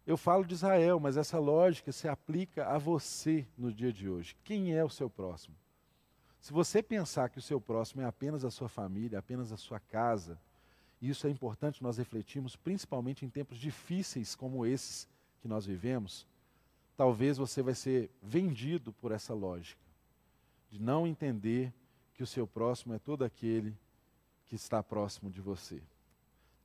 [0.07, 4.37] Eu falo de Israel, mas essa lógica se aplica a você no dia de hoje.
[4.45, 5.57] Quem é o seu próximo?
[6.41, 9.79] Se você pensar que o seu próximo é apenas a sua família, apenas a sua
[9.79, 10.39] casa,
[11.01, 15.07] e isso é importante nós refletirmos, principalmente em tempos difíceis como esses
[15.43, 16.27] que nós vivemos,
[16.97, 19.81] talvez você vai ser vendido por essa lógica,
[20.71, 21.73] de não entender
[22.15, 23.75] que o seu próximo é todo aquele
[24.47, 25.81] que está próximo de você.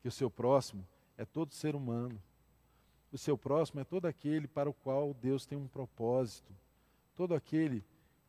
[0.02, 0.86] Que o seu próximo
[1.18, 2.22] é todo ser humano.
[3.12, 6.52] O seu próximo é todo aquele para o qual Deus tem um propósito,
[7.16, 7.84] todo aquele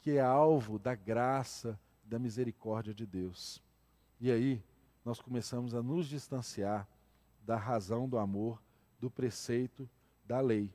[0.07, 3.61] que é alvo da graça, da misericórdia de Deus.
[4.21, 4.63] E aí,
[5.05, 6.87] nós começamos a nos distanciar
[7.45, 8.63] da razão do amor,
[9.01, 9.91] do preceito,
[10.25, 10.73] da lei.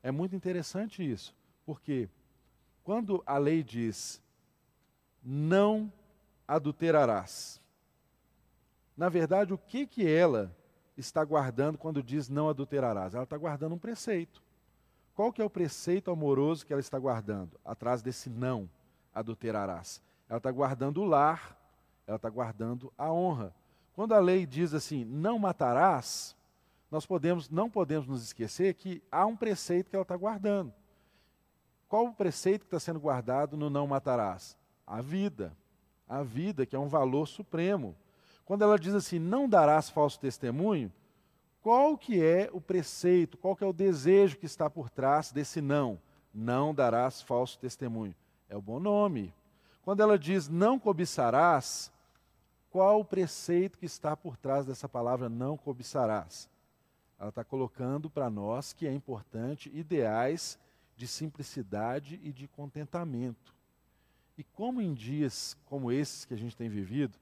[0.00, 1.34] É muito interessante isso,
[1.66, 2.08] porque
[2.84, 4.22] quando a lei diz
[5.24, 5.92] não
[6.46, 7.60] adulterarás,
[8.96, 10.56] na verdade, o que que ela
[10.96, 13.12] está guardando quando diz não adulterarás?
[13.12, 14.40] Ela está guardando um preceito.
[15.14, 17.58] Qual que é o preceito amoroso que ela está guardando?
[17.64, 18.68] Atrás desse não
[19.14, 20.00] adulterarás.
[20.28, 21.58] Ela está guardando o lar,
[22.06, 23.54] ela está guardando a honra.
[23.92, 26.34] Quando a lei diz assim, não matarás,
[26.90, 30.72] nós podemos, não podemos nos esquecer que há um preceito que ela está guardando.
[31.88, 34.56] Qual o preceito que está sendo guardado no não matarás?
[34.86, 35.54] A vida.
[36.08, 37.94] A vida, que é um valor supremo.
[38.46, 40.90] Quando ela diz assim, não darás falso testemunho,
[41.62, 45.60] qual que é o preceito, qual que é o desejo que está por trás desse
[45.60, 45.98] não?
[46.34, 48.14] Não darás falso testemunho.
[48.48, 49.32] É o bom nome.
[49.82, 51.92] Quando ela diz não cobiçarás,
[52.68, 56.50] qual o preceito que está por trás dessa palavra não cobiçarás?
[57.18, 60.58] Ela está colocando para nós que é importante ideais
[60.96, 63.54] de simplicidade e de contentamento.
[64.36, 67.16] E como em dias como esses que a gente tem vivido,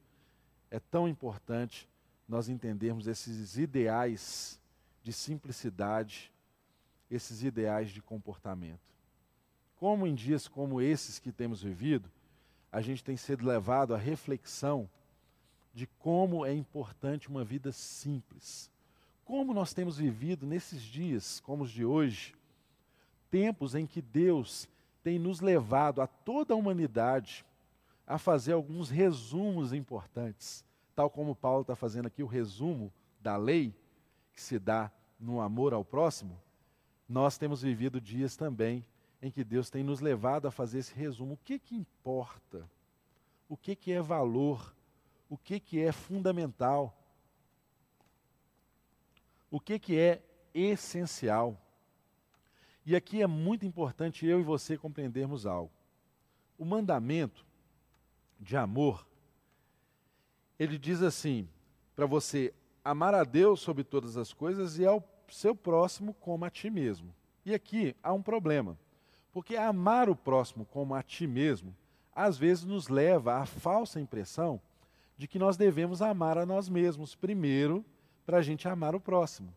[0.71, 1.87] é tão importante
[2.31, 4.61] nós entendermos esses ideais
[5.03, 6.33] de simplicidade,
[7.11, 8.95] esses ideais de comportamento.
[9.75, 12.09] Como em dias como esses que temos vivido,
[12.71, 14.89] a gente tem sido levado à reflexão
[15.75, 18.71] de como é importante uma vida simples.
[19.25, 22.37] Como nós temos vivido nesses dias, como os de hoje,
[23.29, 24.69] tempos em que Deus
[25.03, 27.45] tem nos levado a toda a humanidade
[28.07, 30.65] a fazer alguns resumos importantes,
[31.01, 33.75] tal como Paulo está fazendo aqui o resumo da lei
[34.33, 36.41] que se dá no amor ao próximo.
[37.09, 38.85] Nós temos vivido dias também
[39.21, 41.35] em que Deus tem nos levado a fazer esse resumo.
[41.35, 42.71] O que que importa?
[43.49, 44.75] O que que é valor?
[45.31, 46.93] o que, que é fundamental,
[49.49, 50.21] o que, que é
[50.53, 51.57] essencial.
[52.85, 55.73] E aqui é muito importante eu e você compreendermos algo.
[56.59, 57.47] O mandamento
[58.41, 59.07] de amor,
[60.61, 61.49] ele diz assim,
[61.97, 62.53] para você
[62.85, 67.15] amar a Deus sobre todas as coisas e ao seu próximo como a ti mesmo.
[67.47, 68.79] E aqui há um problema,
[69.33, 71.75] porque amar o próximo como a ti mesmo,
[72.15, 74.61] às vezes nos leva à falsa impressão
[75.17, 77.83] de que nós devemos amar a nós mesmos primeiro
[78.27, 79.55] para a gente amar o próximo.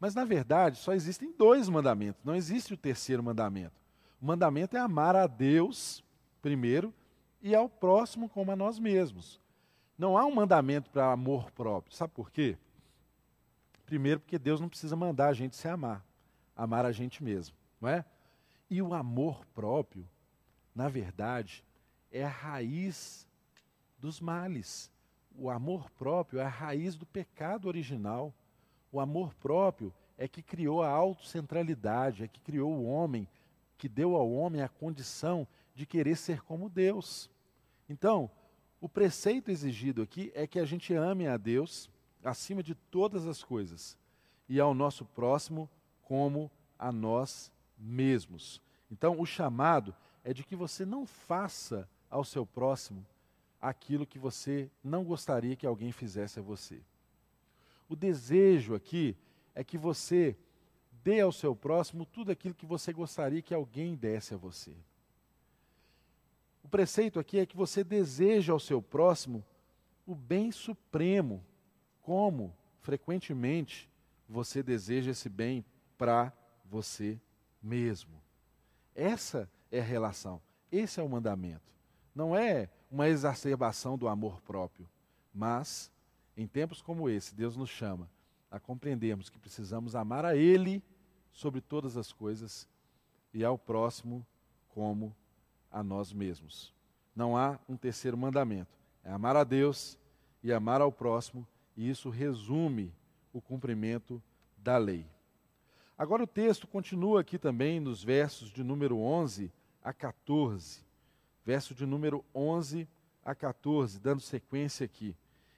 [0.00, 3.74] Mas na verdade só existem dois mandamentos, não existe o terceiro mandamento.
[4.18, 6.02] O mandamento é amar a Deus
[6.40, 6.92] primeiro
[7.42, 9.41] e ao próximo como a nós mesmos.
[10.02, 11.94] Não há um mandamento para amor próprio.
[11.94, 12.58] Sabe por quê?
[13.86, 16.04] Primeiro, porque Deus não precisa mandar a gente se amar,
[16.56, 18.04] amar a gente mesmo, não é?
[18.68, 20.04] E o amor próprio,
[20.74, 21.64] na verdade,
[22.10, 23.28] é a raiz
[23.96, 24.90] dos males.
[25.38, 28.34] O amor próprio é a raiz do pecado original.
[28.90, 33.28] O amor próprio é que criou a autocentralidade, é que criou o homem,
[33.78, 37.30] que deu ao homem a condição de querer ser como Deus.
[37.88, 38.28] Então,
[38.82, 41.88] o preceito exigido aqui é que a gente ame a Deus
[42.24, 43.96] acima de todas as coisas
[44.48, 45.70] e ao nosso próximo
[46.02, 48.60] como a nós mesmos.
[48.90, 53.06] Então, o chamado é de que você não faça ao seu próximo
[53.60, 56.80] aquilo que você não gostaria que alguém fizesse a você.
[57.88, 59.16] O desejo aqui
[59.54, 60.36] é que você
[61.04, 64.74] dê ao seu próximo tudo aquilo que você gostaria que alguém desse a você.
[66.62, 69.44] O preceito aqui é que você deseja ao seu próximo
[70.06, 71.44] o bem supremo,
[72.00, 73.90] como frequentemente
[74.28, 75.64] você deseja esse bem
[75.96, 76.32] para
[76.64, 77.20] você
[77.62, 78.20] mesmo.
[78.94, 81.72] Essa é a relação, esse é o mandamento.
[82.14, 84.88] Não é uma exacerbação do amor próprio,
[85.32, 85.90] mas
[86.36, 88.10] em tempos como esse, Deus nos chama
[88.50, 90.82] a compreendermos que precisamos amar a Ele
[91.32, 92.68] sobre todas as coisas
[93.32, 94.26] e ao próximo
[94.68, 95.14] como
[95.72, 96.72] a nós mesmos.
[97.16, 98.78] Não há um terceiro mandamento.
[99.02, 99.98] É amar a Deus
[100.42, 102.92] e amar ao próximo, e isso resume
[103.32, 104.22] o cumprimento
[104.56, 105.06] da lei.
[105.96, 109.50] Agora o texto continua aqui também nos versos de número 11
[109.82, 110.80] a 14.
[111.44, 112.88] Verso de número 11
[113.24, 115.16] a 14, dando sequência aqui.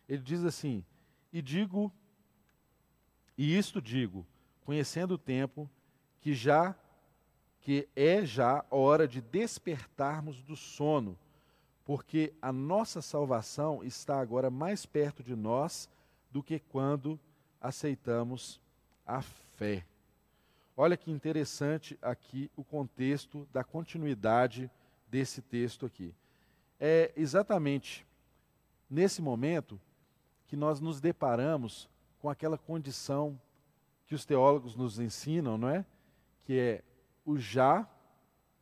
[0.09, 0.85] Ele diz assim:
[1.33, 1.92] E digo,
[3.37, 4.27] e isto digo,
[4.64, 5.68] conhecendo o tempo,
[6.20, 6.74] que já
[7.64, 11.18] que é já hora de despertarmos do sono,
[11.83, 15.88] porque a nossa salvação está agora mais perto de nós
[16.31, 17.18] do que quando
[17.59, 18.61] aceitamos
[19.07, 19.83] a fé.
[20.77, 24.70] Olha que interessante aqui o contexto da continuidade
[25.09, 26.14] desse texto aqui.
[26.79, 28.07] É exatamente
[28.90, 29.81] nesse momento
[30.48, 31.88] que nós nos deparamos
[32.20, 33.40] com aquela condição
[34.07, 35.83] que os teólogos nos ensinam, não é?
[36.44, 36.83] Que é
[37.25, 37.89] o já,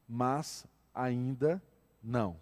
[0.08, 1.62] mas ainda
[2.02, 2.36] não.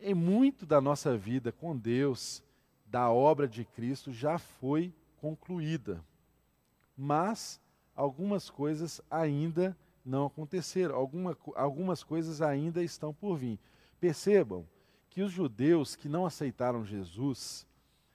[0.00, 2.42] Em muito da nossa vida com Deus,
[2.86, 6.04] da obra de Cristo, já foi concluída.
[6.96, 7.60] Mas
[7.94, 13.58] algumas coisas ainda não aconteceram, Alguma, algumas coisas ainda estão por vir.
[13.98, 14.66] Percebam
[15.08, 17.66] que os judeus que não aceitaram Jesus,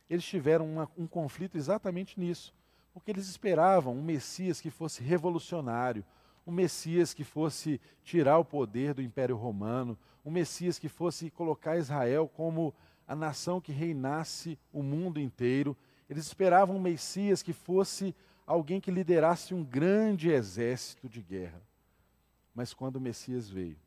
[0.09, 2.53] eles tiveram uma, um conflito exatamente nisso,
[2.93, 6.05] porque eles esperavam um Messias que fosse revolucionário,
[6.49, 11.77] um Messias que fosse tirar o poder do Império Romano, um Messias que fosse colocar
[11.77, 12.73] Israel como
[13.07, 15.77] a nação que reinasse o mundo inteiro.
[16.09, 18.15] Eles esperavam um Messias que fosse
[18.47, 21.61] alguém que liderasse um grande exército de guerra.
[22.53, 23.77] Mas quando o Messias veio,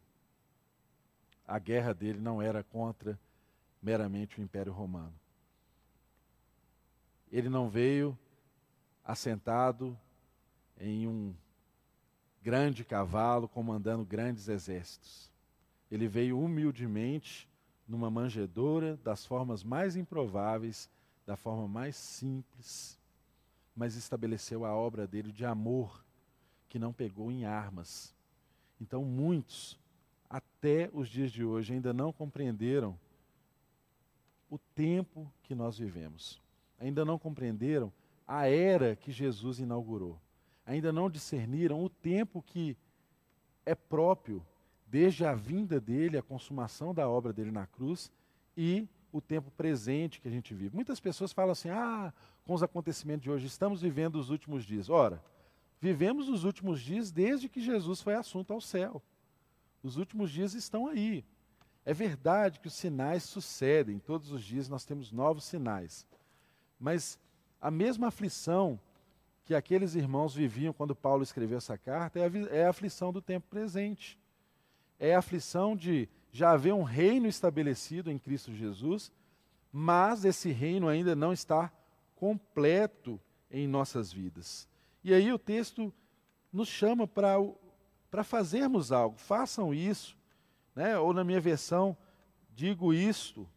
[1.47, 3.19] a guerra dele não era contra
[3.83, 5.13] meramente o Império Romano.
[7.31, 8.17] Ele não veio
[9.05, 9.99] assentado
[10.81, 11.35] em um
[12.43, 15.31] grande cavalo comandando grandes exércitos.
[15.91, 17.49] Ele veio humildemente
[17.87, 20.91] numa manjedoura das formas mais improváveis,
[21.25, 22.99] da forma mais simples,
[23.77, 26.05] mas estabeleceu a obra dele de amor
[26.69, 28.15] que não pegou em armas.
[28.81, 29.79] Então muitos,
[30.29, 32.99] até os dias de hoje, ainda não compreenderam
[34.51, 36.41] o tempo que nós vivemos.
[36.81, 37.93] Ainda não compreenderam
[38.27, 40.19] a era que Jesus inaugurou
[40.67, 42.77] ainda não discerniram o tempo que
[43.65, 44.45] é próprio,
[44.87, 48.11] desde a vinda dele, a consumação da obra dele na cruz,
[48.57, 50.75] e o tempo presente que a gente vive.
[50.75, 52.13] Muitas pessoas falam assim: ah,
[52.45, 54.89] com os acontecimentos de hoje, estamos vivendo os últimos dias.
[54.89, 55.23] Ora,
[55.81, 59.03] vivemos os últimos dias desde que Jesus foi assunto ao céu.
[59.83, 61.25] Os últimos dias estão aí.
[61.85, 66.07] É verdade que os sinais sucedem, todos os dias nós temos novos sinais.
[66.79, 67.19] Mas
[67.61, 68.79] a mesma aflição
[69.45, 73.21] que aqueles irmãos viviam quando Paulo escreveu essa carta é a, é a aflição do
[73.21, 74.19] tempo presente.
[74.99, 79.11] É a aflição de já haver um reino estabelecido em Cristo Jesus,
[79.73, 81.73] mas esse reino ainda não está
[82.15, 84.69] completo em nossas vidas.
[85.03, 85.93] E aí o texto
[86.53, 89.19] nos chama para fazermos algo.
[89.19, 90.17] Façam isso.
[90.75, 90.97] Né?
[90.99, 91.97] Ou na minha versão,
[92.55, 93.49] digo isto,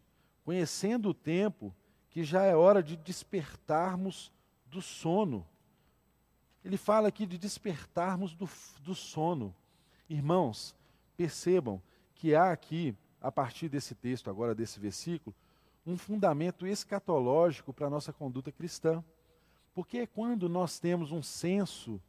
[0.44, 1.74] conhecendo o tempo,
[2.10, 4.32] que já é hora de despertarmos
[4.66, 5.46] do sono
[6.66, 8.48] ele fala aqui de despertarmos do,
[8.82, 9.54] do sono.
[10.10, 10.74] Irmãos,
[11.16, 11.80] percebam
[12.12, 15.32] que há aqui, a partir desse texto, agora desse versículo,
[15.86, 19.04] um fundamento escatológico para a nossa conduta cristã.
[19.72, 22.02] Porque é quando nós temos um senso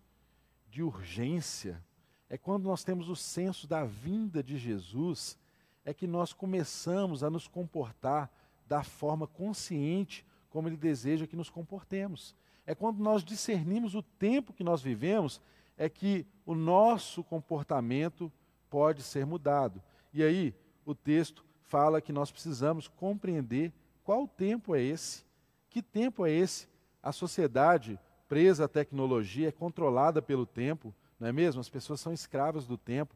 [0.71, 1.79] de urgência,
[2.27, 5.37] é quando nós temos o senso da vinda de Jesus,
[5.85, 8.27] é que nós começamos a nos comportar
[8.67, 12.35] da forma consciente como Ele deseja que nos comportemos
[12.67, 15.41] é quando nós discernimos o tempo que nós vivemos,
[15.77, 18.31] é que o nosso comportamento
[18.69, 19.81] pode ser mudado.
[20.13, 20.53] E aí,
[20.85, 23.71] o texto fala que nós precisamos compreender
[24.03, 25.23] qual tempo é esse,
[25.69, 26.67] que tempo é esse.
[27.01, 27.97] A sociedade
[28.27, 31.61] presa à tecnologia é controlada pelo tempo, não é mesmo?
[31.61, 33.15] As pessoas são escravas do tempo.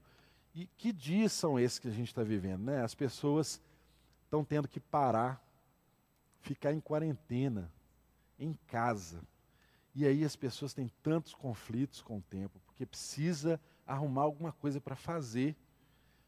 [0.56, 2.64] E que dias são esses que a gente está vivendo?
[2.64, 2.82] Né?
[2.82, 3.62] As pessoas
[4.24, 5.42] estão tendo que parar,
[6.42, 7.72] ficar em quarentena,
[8.40, 9.22] em casa.
[9.94, 14.80] E aí as pessoas têm tantos conflitos com o tempo, porque precisa arrumar alguma coisa
[14.80, 15.56] para fazer,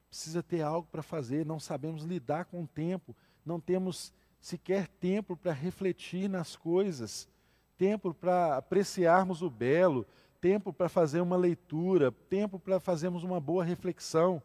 [0.10, 5.38] precisa ter algo para fazer, não sabemos lidar com o tempo, não temos sequer tempo
[5.38, 7.30] para refletir nas coisas,
[7.78, 10.06] tempo para apreciarmos o belo,
[10.42, 14.44] tempo para fazer uma leitura, tempo para fazermos uma boa reflexão.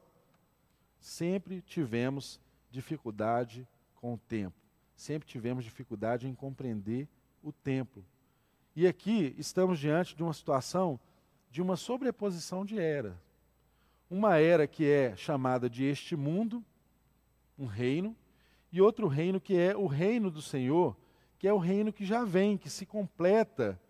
[1.01, 2.41] Sempre tivemos
[2.71, 3.66] dificuldade
[3.97, 4.57] com o tempo,
[4.95, 7.09] sempre tivemos dificuldade em compreender
[7.43, 8.05] o tempo.
[8.79, 11.01] E aqui estamos diante de uma situação
[11.51, 13.20] de uma sobreposição de era.
[14.09, 16.64] Uma era que é chamada de este mundo,
[17.59, 18.14] um reino,
[18.70, 20.97] e outro reino que é o reino do Senhor,
[21.41, 23.81] que é o reino que já vem, que se completa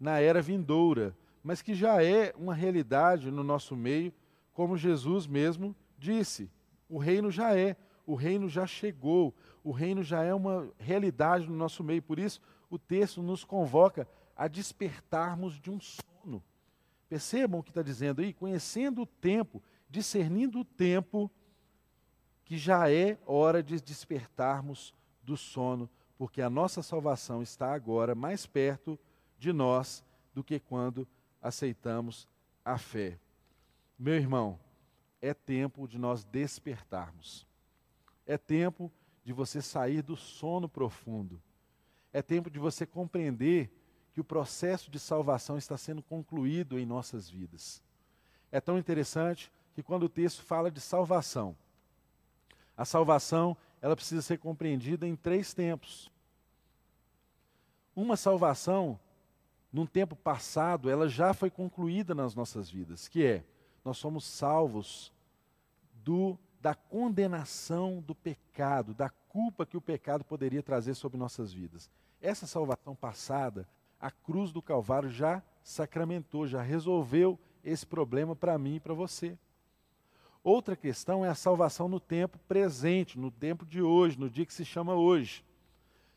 [0.00, 4.14] na era vindoura, mas que já é uma realidade no nosso meio,
[4.54, 6.50] como Jesus mesmo disse.
[6.88, 7.76] O reino já é,
[8.06, 12.00] o reino já chegou, o reino já é uma realidade no nosso meio.
[12.00, 12.40] Por isso,
[12.70, 14.08] o texto nos convoca
[14.38, 16.40] a despertarmos de um sono.
[17.08, 18.32] Percebam o que está dizendo aí?
[18.32, 19.60] Conhecendo o tempo,
[19.90, 21.28] discernindo o tempo,
[22.44, 28.46] que já é hora de despertarmos do sono, porque a nossa salvação está agora mais
[28.46, 28.96] perto
[29.38, 31.06] de nós do que quando
[31.42, 32.28] aceitamos
[32.64, 33.18] a fé.
[33.98, 34.58] Meu irmão,
[35.20, 37.44] é tempo de nós despertarmos.
[38.24, 38.92] É tempo
[39.24, 41.42] de você sair do sono profundo.
[42.12, 43.70] É tempo de você compreender
[44.18, 47.80] que o processo de salvação está sendo concluído em nossas vidas.
[48.50, 51.56] É tão interessante que quando o texto fala de salvação,
[52.76, 56.10] a salvação ela precisa ser compreendida em três tempos.
[57.94, 58.98] Uma salvação,
[59.72, 63.44] num tempo passado, ela já foi concluída nas nossas vidas, que é
[63.84, 65.12] nós somos salvos
[65.94, 71.88] do da condenação do pecado, da culpa que o pecado poderia trazer sobre nossas vidas.
[72.20, 73.64] Essa salvação passada,
[74.00, 79.36] a cruz do Calvário já sacramentou, já resolveu esse problema para mim e para você.
[80.42, 84.54] Outra questão é a salvação no tempo presente, no tempo de hoje, no dia que
[84.54, 85.44] se chama hoje,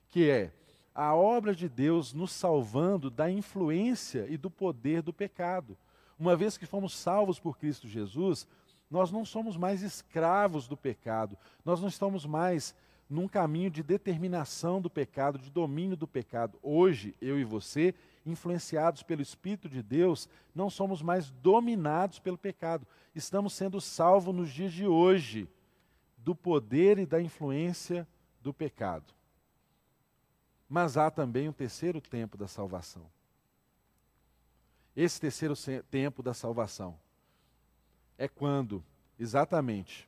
[0.10, 0.54] que é
[0.94, 5.78] a obra de Deus nos salvando da influência e do poder do pecado.
[6.20, 8.48] Uma vez que fomos salvos por Cristo Jesus,
[8.90, 12.76] nós não somos mais escravos do pecado, nós não estamos mais
[13.12, 16.58] num caminho de determinação do pecado, de domínio do pecado.
[16.64, 17.94] Hoje, eu e você,
[18.26, 22.88] influenciados pelo Espírito de Deus, não somos mais dominados pelo pecado.
[23.14, 25.50] Estamos sendo salvos nos dias de hoje
[26.18, 28.08] do poder e da influência
[28.42, 29.14] do pecado.
[30.70, 33.06] Mas há também um terceiro tempo da salvação.
[34.96, 35.54] Esse terceiro
[35.90, 36.98] tempo da salvação
[38.18, 38.82] é quando,
[39.20, 40.08] exatamente,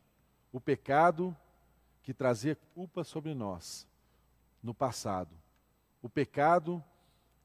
[0.54, 1.36] o pecado
[2.04, 3.88] que trazia culpa sobre nós
[4.62, 5.36] no passado.
[6.02, 6.84] O pecado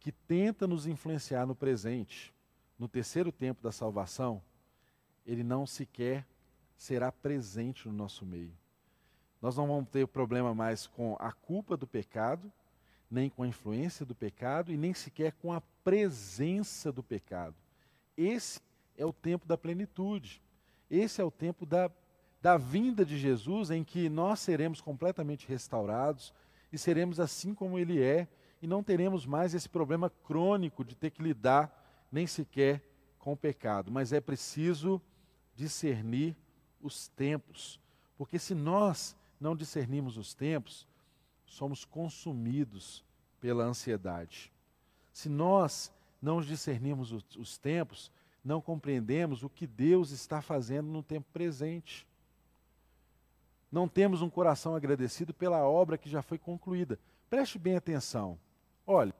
[0.01, 2.35] que tenta nos influenciar no presente,
[2.79, 4.43] no terceiro tempo da salvação,
[5.25, 6.27] ele não sequer
[6.77, 8.53] será presente no nosso meio.
[9.41, 12.53] Nós não vamos ter problema mais com a culpa do pecado,
[13.11, 17.55] nem com a influência do pecado e nem sequer com a presença do pecado.
[18.17, 18.61] Esse
[18.97, 20.43] é o tempo da plenitude.
[20.91, 21.91] Esse é o tempo da
[22.41, 26.33] da vinda de Jesus, em que nós seremos completamente restaurados
[26.73, 28.29] e seremos assim como Ele é,
[28.61, 32.83] e não teremos mais esse problema crônico de ter que lidar nem sequer
[33.19, 33.91] com o pecado.
[33.91, 35.01] Mas é preciso
[35.55, 36.37] discernir
[36.81, 37.81] os tempos,
[38.17, 40.87] porque se nós não discernimos os tempos,
[41.45, 43.05] somos consumidos
[43.41, 44.53] pela ansiedade.
[45.13, 48.13] Se nós não discernimos os, os tempos,
[48.45, 52.07] não compreendemos o que Deus está fazendo no tempo presente
[53.71, 56.99] não temos um coração agradecido pela obra que já foi concluída.
[57.29, 58.39] Preste bem atenção.
[58.87, 59.15] Olha,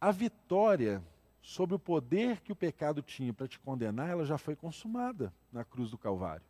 [0.00, 1.02] a vitória
[1.42, 5.64] sobre o poder que o pecado tinha para te condenar, ela já foi consumada na
[5.64, 6.44] cruz do Calvário.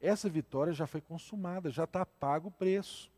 [0.00, 3.10] Essa vitória já foi consumada, já está pago o preço.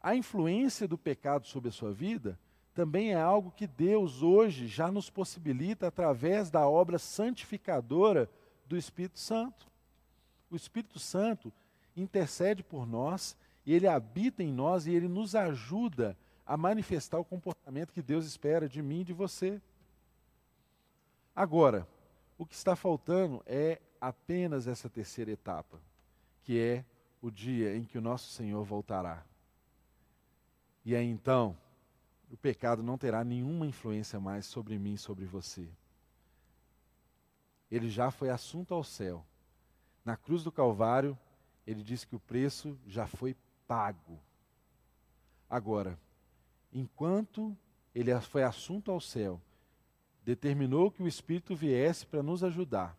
[0.00, 2.38] A influência do pecado sobre a sua vida
[2.74, 8.30] também é algo que Deus hoje já nos possibilita através da obra santificadora
[8.68, 9.66] do Espírito Santo.
[10.50, 11.52] O Espírito Santo
[11.96, 16.16] intercede por nós, e ele habita em nós e ele nos ajuda
[16.46, 19.60] a manifestar o comportamento que Deus espera de mim e de você.
[21.34, 21.86] Agora,
[22.38, 25.78] o que está faltando é apenas essa terceira etapa,
[26.42, 26.84] que é
[27.20, 29.22] o dia em que o nosso Senhor voltará.
[30.84, 31.56] E aí então,
[32.30, 35.68] o pecado não terá nenhuma influência mais sobre mim e sobre você
[37.70, 39.24] ele já foi assunto ao céu.
[40.04, 41.18] Na cruz do Calvário,
[41.66, 44.18] ele diz que o preço já foi pago.
[45.48, 45.98] Agora,
[46.72, 47.56] enquanto
[47.94, 49.40] ele foi assunto ao céu,
[50.24, 52.96] determinou que o Espírito viesse para nos ajudar.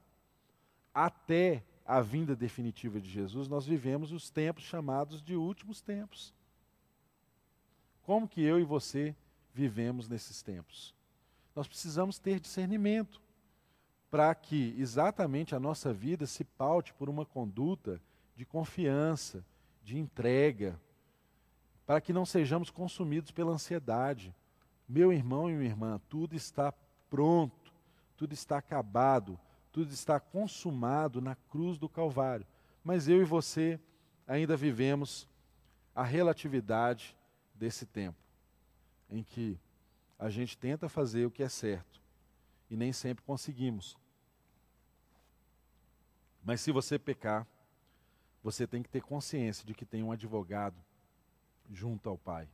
[0.94, 6.34] Até a vinda definitiva de Jesus, nós vivemos os tempos chamados de últimos tempos.
[8.04, 9.16] Como que eu e você
[9.54, 10.94] vivemos nesses tempos?
[11.56, 13.22] Nós precisamos ter discernimento
[14.10, 18.02] para que exatamente a nossa vida se paute por uma conduta
[18.36, 19.46] de confiança,
[19.84, 20.80] de entrega,
[21.86, 24.34] para que não sejamos consumidos pela ansiedade.
[24.88, 26.74] Meu irmão e minha irmã, tudo está
[27.10, 27.72] pronto,
[28.18, 29.40] tudo está acabado,
[29.72, 32.46] tudo está consumado na cruz do Calvário.
[32.84, 33.80] Mas eu e você
[34.28, 35.28] ainda vivemos
[35.96, 37.16] a relatividade
[37.54, 38.18] desse tempo,
[39.10, 39.60] em que
[40.18, 41.99] a gente tenta fazer o que é certo
[42.70, 43.98] e nem sempre conseguimos.
[46.44, 47.46] Mas se você pecar,
[48.44, 50.78] você tem que ter consciência de que tem um advogado
[51.70, 52.48] junto ao Pai.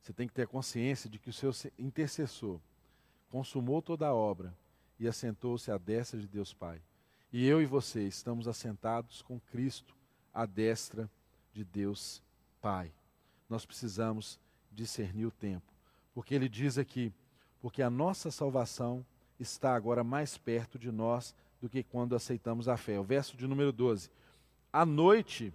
[0.00, 2.60] Você tem que ter consciência de que o seu intercessor
[3.30, 4.54] consumou toda a obra
[4.98, 6.80] e assentou-se à destra de Deus Pai.
[7.32, 9.96] E eu e você estamos assentados com Cristo
[10.34, 11.10] à destra
[11.52, 12.22] de Deus
[12.60, 12.92] Pai.
[13.48, 14.38] Nós precisamos
[14.70, 15.72] discernir o tempo,
[16.14, 17.12] porque ele diz aqui:
[17.60, 19.04] porque a nossa salvação
[19.42, 22.98] está agora mais perto de nós do que quando aceitamos a fé.
[22.98, 24.10] O verso de número 12.
[24.72, 25.52] A noite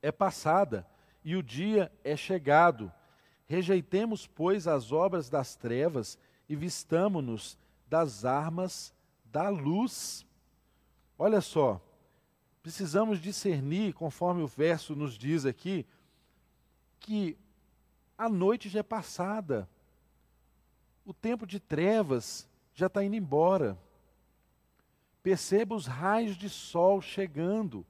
[0.00, 0.86] é passada
[1.24, 2.92] e o dia é chegado.
[3.46, 8.94] Rejeitemos, pois, as obras das trevas e vistamo-nos das armas
[9.24, 10.26] da luz.
[11.18, 11.80] Olha só,
[12.62, 15.86] precisamos discernir, conforme o verso nos diz aqui,
[16.98, 17.36] que
[18.16, 19.68] a noite já é passada,
[21.04, 23.78] o tempo de trevas já está indo embora.
[25.22, 27.86] Perceba os raios de sol chegando,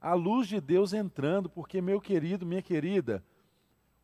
[0.00, 3.22] a luz de Deus entrando, porque, meu querido, minha querida,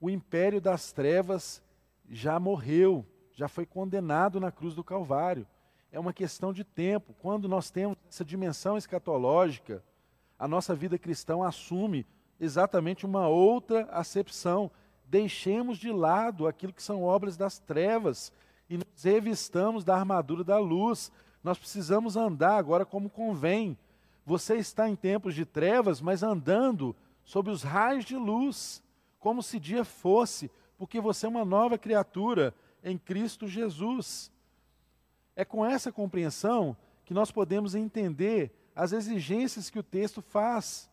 [0.01, 1.63] o império das trevas
[2.09, 5.47] já morreu já foi condenado na cruz do Calvário.
[5.91, 7.15] É uma questão de tempo.
[7.21, 9.83] Quando nós temos essa dimensão escatológica,
[10.39, 12.07] a nossa vida cristã assume
[12.39, 14.71] exatamente uma outra acepção.
[15.07, 18.33] Deixemos de lado aquilo que são obras das trevas
[18.69, 21.11] e nos revistamos da armadura da luz.
[21.43, 23.77] Nós precisamos andar agora como convém.
[24.25, 28.83] Você está em tempos de trevas, mas andando sob os raios de luz,
[29.19, 34.31] como se dia fosse, porque você é uma nova criatura em Cristo Jesus.
[35.37, 40.91] É com essa compreensão que nós podemos entender as exigências que o texto faz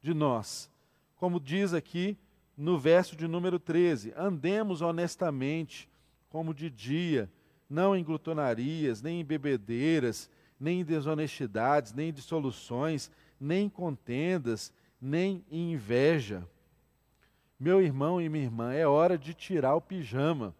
[0.00, 0.70] de nós.
[1.16, 2.16] Como diz aqui
[2.56, 5.88] no verso de número 13: andemos honestamente,
[6.32, 7.30] como de dia,
[7.68, 14.72] não em glutonarias, nem em bebedeiras, nem em desonestidades, nem em dissoluções, nem em contendas,
[14.98, 16.48] nem em inveja.
[17.60, 20.54] Meu irmão e minha irmã, é hora de tirar o pijama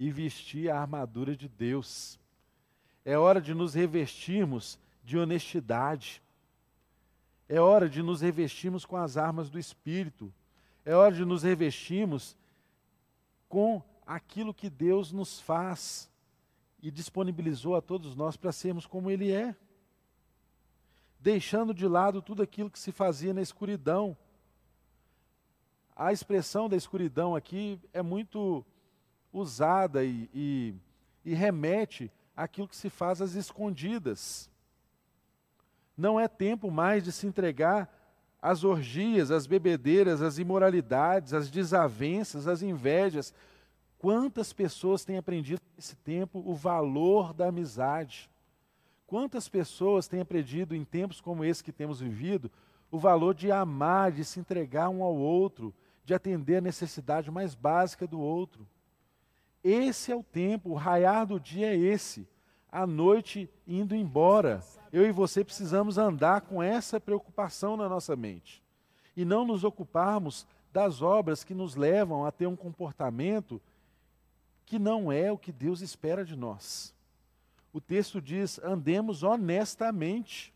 [0.00, 2.18] e vestir a armadura de Deus.
[3.04, 6.20] É hora de nos revestirmos de honestidade.
[7.48, 10.34] É hora de nos revestirmos com as armas do Espírito.
[10.84, 12.36] É hora de nos revestirmos
[13.48, 16.08] com aquilo que Deus nos faz
[16.80, 19.56] e disponibilizou a todos nós para sermos como Ele é.
[21.18, 24.16] Deixando de lado tudo aquilo que se fazia na escuridão.
[25.96, 28.64] A expressão da escuridão aqui é muito
[29.32, 30.74] usada e, e,
[31.24, 34.48] e remete àquilo que se faz às escondidas.
[35.96, 37.90] Não é tempo mais de se entregar
[38.40, 43.34] às orgias, às bebedeiras, às imoralidades, às desavenças, às invejas.
[44.06, 48.30] Quantas pessoas têm aprendido nesse tempo o valor da amizade?
[49.04, 52.48] Quantas pessoas têm aprendido em tempos como esse que temos vivido
[52.88, 57.56] o valor de amar, de se entregar um ao outro, de atender a necessidade mais
[57.56, 58.64] básica do outro?
[59.64, 62.28] Esse é o tempo, o raiar do dia é esse.
[62.70, 64.62] A noite indo embora.
[64.92, 68.62] Eu e você precisamos andar com essa preocupação na nossa mente.
[69.16, 73.60] E não nos ocuparmos das obras que nos levam a ter um comportamento
[74.66, 76.94] que não é o que Deus espera de nós.
[77.72, 80.52] O texto diz: andemos honestamente.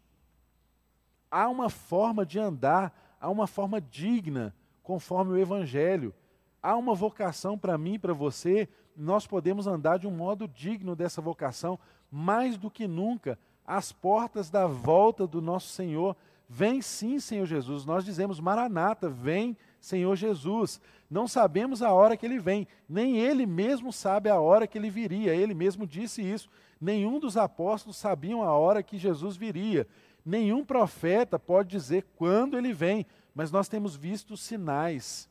[1.30, 6.12] Há uma forma de andar, há uma forma digna, conforme o Evangelho.
[6.60, 8.68] Há uma vocação para mim para você
[9.00, 11.78] nós podemos andar de um modo digno dessa vocação,
[12.10, 16.16] mais do que nunca, às portas da volta do nosso Senhor.
[16.48, 17.84] Vem sim, Senhor Jesus.
[17.84, 20.80] Nós dizemos, Maranata, vem, Senhor Jesus.
[21.10, 24.90] Não sabemos a hora que ele vem, nem ele mesmo sabe a hora que ele
[24.90, 25.34] viria.
[25.34, 26.48] Ele mesmo disse isso.
[26.80, 29.86] Nenhum dos apóstolos sabiam a hora que Jesus viria.
[30.24, 35.28] Nenhum profeta pode dizer quando ele vem, mas nós temos visto sinais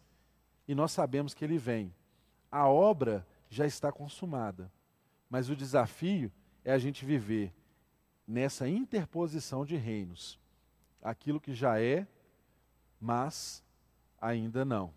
[0.67, 1.93] e nós sabemos que ele vem.
[2.51, 4.71] A obra já está consumada,
[5.29, 6.31] mas o desafio
[6.63, 7.53] é a gente viver
[8.27, 10.39] nessa interposição de reinos.
[11.01, 12.07] Aquilo que já é,
[12.99, 13.63] mas
[14.21, 14.93] ainda não.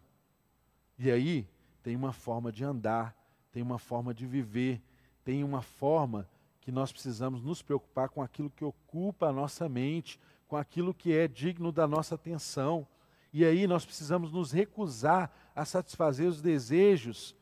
[0.98, 1.48] E aí
[1.82, 3.16] tem uma forma de andar,
[3.50, 4.80] tem uma forma de viver,
[5.24, 6.28] tem uma forma
[6.60, 11.12] que nós precisamos nos preocupar com aquilo que ocupa a nossa mente, com aquilo que
[11.12, 12.86] é digno da nossa atenção.
[13.32, 17.34] E aí nós precisamos nos recusar a satisfazer os desejos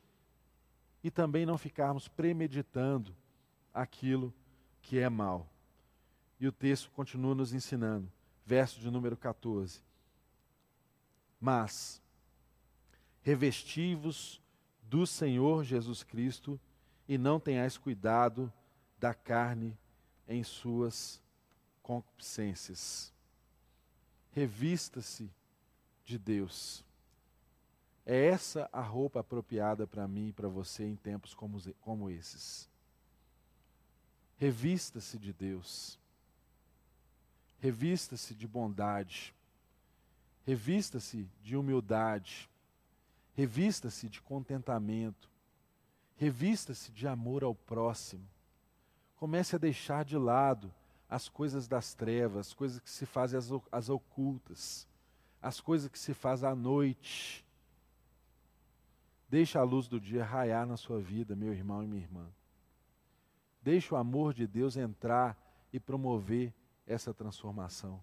[1.03, 3.15] e também não ficarmos premeditando
[3.75, 4.33] aquilo
[4.81, 5.47] que é mal.
[6.39, 8.11] E o texto continua nos ensinando,
[8.47, 9.83] verso de número 14.
[11.41, 12.03] Mas
[13.23, 14.41] revestivos
[14.83, 16.61] do Senhor Jesus Cristo
[17.09, 18.53] e não tenhais cuidado
[18.99, 19.77] da carne
[20.29, 21.23] em suas
[21.83, 23.13] concupiscências.
[24.33, 25.31] Revista-se
[26.05, 26.85] de Deus.
[28.05, 32.69] É essa a roupa apropriada para mim e para você em tempos como, como esses.
[34.37, 35.99] Revista-se de Deus.
[37.59, 39.35] Revista-se de bondade.
[40.51, 42.51] Revista-se de humildade.
[43.35, 45.31] Revista-se de contentamento.
[46.17, 48.29] Revista-se de amor ao próximo.
[49.15, 50.75] Comece a deixar de lado
[51.09, 54.89] as coisas das trevas, as coisas que se fazem as, as ocultas,
[55.41, 57.47] as coisas que se fazem à noite.
[59.29, 62.27] Deixe a luz do dia raiar na sua vida, meu irmão e minha irmã.
[63.63, 65.39] Deixe o amor de Deus entrar
[65.73, 66.53] e promover
[66.89, 68.03] essa transformação.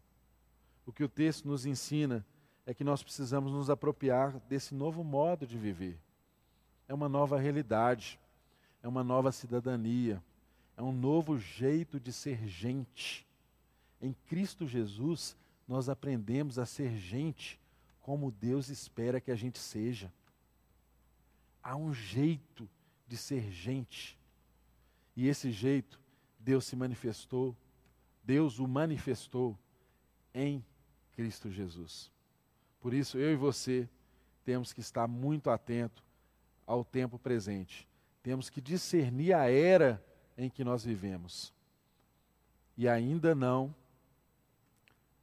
[0.86, 2.26] O que o texto nos ensina
[2.68, 5.98] é que nós precisamos nos apropriar desse novo modo de viver.
[6.86, 8.20] É uma nova realidade,
[8.84, 10.22] é uma nova cidadania,
[10.76, 13.26] é um novo jeito de ser gente.
[14.02, 15.34] Em Cristo Jesus,
[15.66, 17.58] nós aprendemos a ser gente
[18.02, 20.12] como Deus espera que a gente seja.
[21.64, 22.70] Há um jeito
[23.08, 24.20] de ser gente.
[25.16, 25.98] E esse jeito,
[26.38, 27.56] Deus se manifestou,
[28.26, 29.58] Deus o manifestou
[30.34, 30.62] em
[31.14, 32.12] Cristo Jesus.
[32.80, 33.90] Por isso, eu e você
[34.44, 36.04] temos que estar muito atento
[36.66, 37.88] ao tempo presente.
[38.24, 40.04] Temos que discernir a era
[40.38, 41.54] em que nós vivemos.
[42.78, 43.74] E ainda não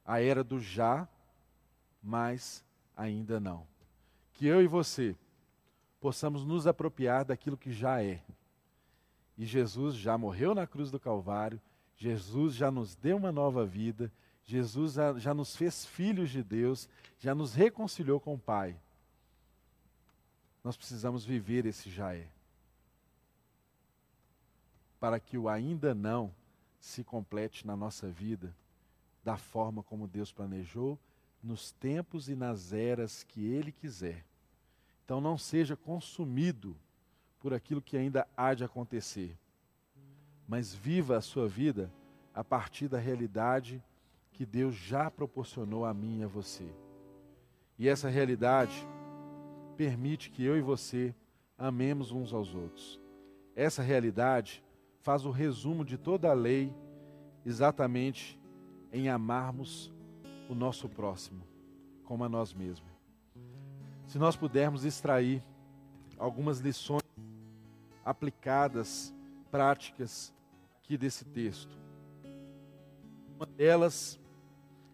[0.05, 1.07] a era do já,
[2.01, 2.63] mas
[2.95, 3.65] ainda não.
[4.33, 5.15] Que eu e você
[5.99, 8.21] possamos nos apropriar daquilo que já é.
[9.37, 11.59] E Jesus já morreu na cruz do Calvário,
[11.97, 14.11] Jesus já nos deu uma nova vida,
[14.45, 16.87] Jesus já, nos fez filhos de Deus,
[17.19, 18.79] já nos reconciliou com o Pai.
[20.63, 22.27] Nós precisamos viver esse já é.
[24.99, 26.33] Para que o ainda não
[26.79, 28.55] se complete na nossa vida
[29.23, 30.99] da forma como Deus planejou,
[31.41, 34.23] nos tempos e nas eras que Ele quiser.
[35.03, 36.77] Então não seja consumido
[37.39, 39.35] por aquilo que ainda há de acontecer,
[40.47, 41.91] mas viva a sua vida
[42.33, 43.83] a partir da realidade
[44.35, 46.67] que Deus já proporcionou a mim e a você.
[47.79, 48.85] E essa realidade
[49.77, 51.15] permite que eu e você
[51.57, 52.99] amemos uns aos outros.
[53.55, 54.61] Essa realidade
[54.99, 56.73] faz o resumo de toda a lei
[57.45, 58.37] exatamente
[58.91, 59.93] em amarmos
[60.49, 61.41] o nosso próximo
[62.03, 62.91] como a nós mesmos.
[64.05, 65.41] Se nós pudermos extrair
[66.17, 67.01] algumas lições
[68.03, 69.15] aplicadas,
[69.49, 70.33] práticas
[70.77, 71.75] aqui desse texto.
[73.37, 74.19] Uma delas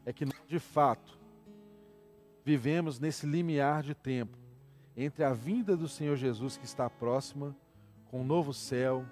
[0.05, 1.19] é que nós, de fato,
[2.43, 4.37] vivemos nesse limiar de tempo
[4.95, 7.55] entre a vinda do Senhor Jesus que está próxima,
[8.05, 9.05] com o novo céu,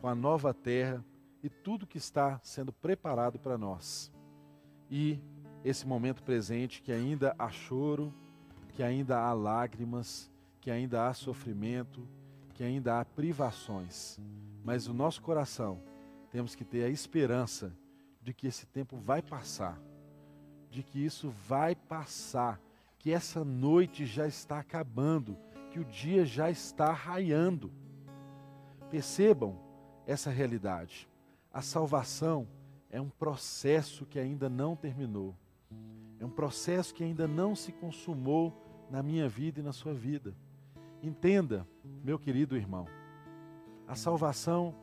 [0.00, 1.04] com a nova terra
[1.42, 4.10] e tudo que está sendo preparado para nós.
[4.90, 5.20] E
[5.64, 8.12] esse momento presente que ainda há choro,
[8.72, 10.30] que ainda há lágrimas,
[10.60, 12.08] que ainda há sofrimento,
[12.54, 14.18] que ainda há privações.
[14.64, 15.80] Mas o nosso coração
[16.30, 17.72] temos que ter a esperança
[18.22, 19.78] de que esse tempo vai passar
[20.70, 22.60] de que isso vai passar,
[22.98, 25.36] que essa noite já está acabando,
[25.70, 27.72] que o dia já está raiando.
[28.90, 29.58] Percebam
[30.06, 31.08] essa realidade.
[31.52, 32.46] A salvação
[32.90, 35.34] é um processo que ainda não terminou.
[36.18, 38.52] É um processo que ainda não se consumou
[38.90, 40.34] na minha vida e na sua vida.
[41.02, 41.66] Entenda,
[42.02, 42.86] meu querido irmão,
[43.86, 44.74] a salvação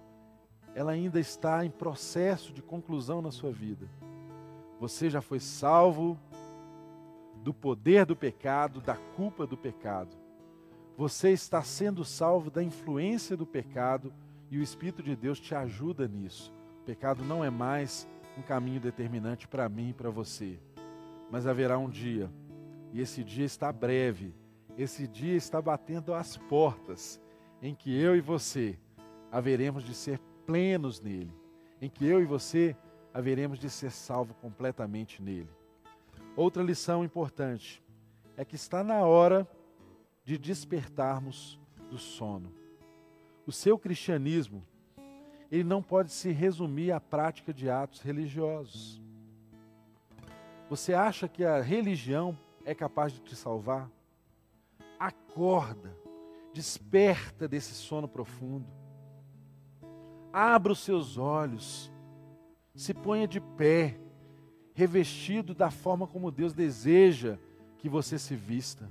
[0.74, 3.90] ela ainda está em processo de conclusão na sua vida.
[4.80, 6.20] Você já foi salvo
[7.44, 10.16] do poder do pecado, da culpa do pecado.
[10.98, 14.14] Você está sendo salvo da influência do pecado
[14.50, 16.54] e o Espírito de Deus te ajuda nisso.
[16.82, 18.08] O pecado não é mais
[18.38, 20.60] um caminho determinante para mim e para você.
[21.32, 22.32] Mas haverá um dia,
[22.94, 24.34] e esse dia está breve,
[24.78, 27.20] Esse dia está batendo às portas
[27.62, 28.78] em que eu e você
[29.32, 31.34] haveremos de ser plenos nele,
[31.82, 32.76] em que eu e você
[33.16, 35.50] haveremos de ser salvos completamente nele.
[36.36, 37.82] Outra lição importante
[38.36, 39.48] é que está na hora
[40.26, 41.58] de despertarmos
[41.90, 42.52] do sono.
[43.48, 44.68] O seu cristianismo,
[45.50, 49.02] ele não pode se resumir à prática de atos religiosos.
[50.70, 53.90] Você acha que a religião é capaz de te salvar?
[55.00, 55.98] Acorda,
[56.54, 58.68] desperta desse sono profundo.
[60.34, 61.90] Abra os seus olhos,
[62.76, 63.98] se ponha de pé,
[64.74, 67.38] revestido da forma como Deus deseja
[67.78, 68.90] que você se vista.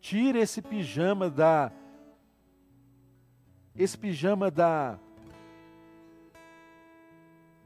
[0.00, 1.70] Tire esse pijama da
[3.74, 4.98] esse pijama da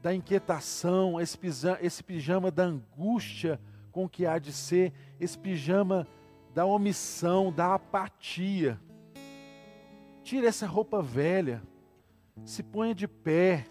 [0.01, 3.59] da inquietação, esse pijama, esse pijama da angústia
[3.91, 6.07] com que há de ser, esse pijama
[6.53, 8.79] da omissão, da apatia.
[10.23, 11.63] Tire essa roupa velha,
[12.45, 13.65] se ponha de pé,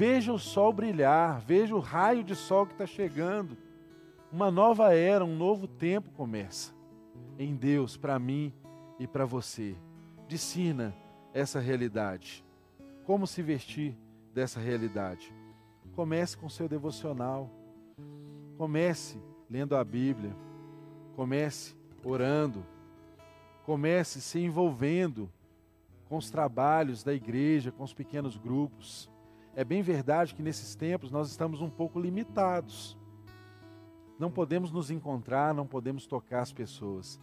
[0.00, 3.54] veja o sol brilhar, veja o raio de sol que está chegando.
[4.32, 6.72] Uma nova era, um novo tempo começa
[7.38, 8.50] em Deus para mim
[8.98, 9.76] e para você.
[10.26, 10.94] Discina
[11.34, 12.42] essa realidade.
[13.04, 13.94] Como se vestir
[14.32, 15.34] dessa realidade?
[15.94, 17.50] Comece com seu devocional.
[18.56, 19.18] Comece
[19.50, 20.34] lendo a Bíblia.
[21.14, 22.64] Comece orando.
[23.66, 25.30] Comece se envolvendo
[26.08, 29.09] com os trabalhos da igreja, com os pequenos grupos.
[29.54, 32.96] É bem verdade que nesses tempos nós estamos um pouco limitados.
[34.18, 37.20] Não podemos nos encontrar, não podemos tocar as pessoas.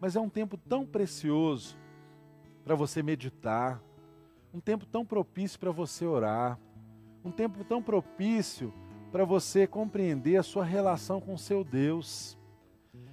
[0.00, 1.76] Mas é um tempo tão precioso
[2.64, 3.80] para você meditar,
[4.52, 6.58] um tempo tão propício para você orar,
[7.24, 8.72] um tempo tão propício
[9.12, 12.36] para você compreender a sua relação com seu Deus.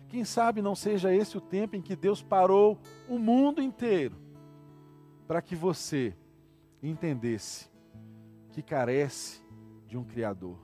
[0.07, 4.15] Quem sabe não seja esse o tempo em que Deus parou o mundo inteiro
[5.27, 6.15] para que você
[6.81, 7.69] entendesse
[8.57, 9.39] que carece
[9.87, 10.57] de um Criador,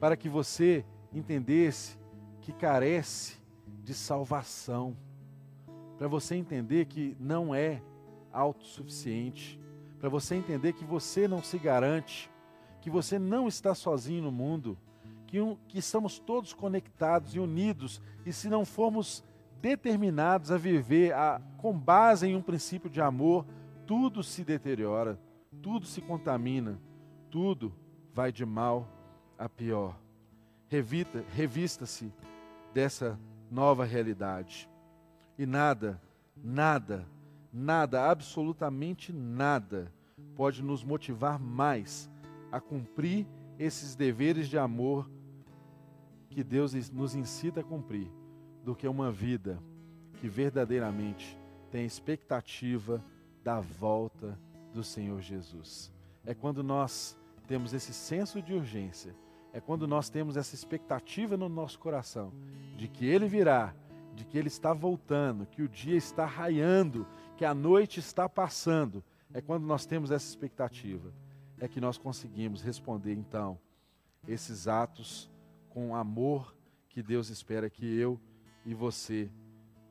[0.00, 0.82] para que você
[1.12, 1.98] entendesse
[2.40, 3.36] que carece
[3.84, 4.96] de salvação.
[5.98, 7.82] Para você entender que não é
[8.32, 9.60] autossuficiente,
[9.98, 12.30] para você entender que você não se garante,
[12.80, 14.78] que você não está sozinho no mundo,
[15.26, 19.22] que, um, que estamos todos conectados e unidos, e se não formos
[19.60, 23.44] determinados a viver a, com base em um princípio de amor,
[23.84, 25.20] tudo se deteriora,
[25.66, 26.80] tudo se contamina,
[27.28, 27.74] tudo
[28.14, 28.88] vai de mal
[29.36, 29.98] a pior.
[30.68, 32.12] Revita, revista-se
[32.72, 33.18] dessa
[33.50, 34.70] nova realidade.
[35.36, 36.00] E nada,
[36.36, 37.04] nada,
[37.52, 39.92] nada, absolutamente nada
[40.36, 42.08] pode nos motivar mais
[42.52, 43.26] a cumprir
[43.58, 45.10] esses deveres de amor
[46.30, 48.08] que Deus nos incita a cumprir
[48.62, 49.60] do que uma vida
[50.20, 51.36] que verdadeiramente
[51.72, 53.04] tem expectativa
[53.42, 54.38] da volta
[54.76, 55.92] do Senhor Jesus.
[56.24, 57.18] É quando nós
[57.48, 59.14] temos esse senso de urgência,
[59.52, 62.32] é quando nós temos essa expectativa no nosso coração
[62.76, 63.74] de que Ele virá
[64.16, 67.06] de que Ele está voltando, que o dia está raiando,
[67.36, 71.12] que a noite está passando, é quando nós temos essa expectativa,
[71.60, 73.58] é que nós conseguimos responder então
[74.26, 75.30] esses atos
[75.68, 76.56] com amor
[76.88, 78.18] que Deus espera que eu
[78.64, 79.30] e você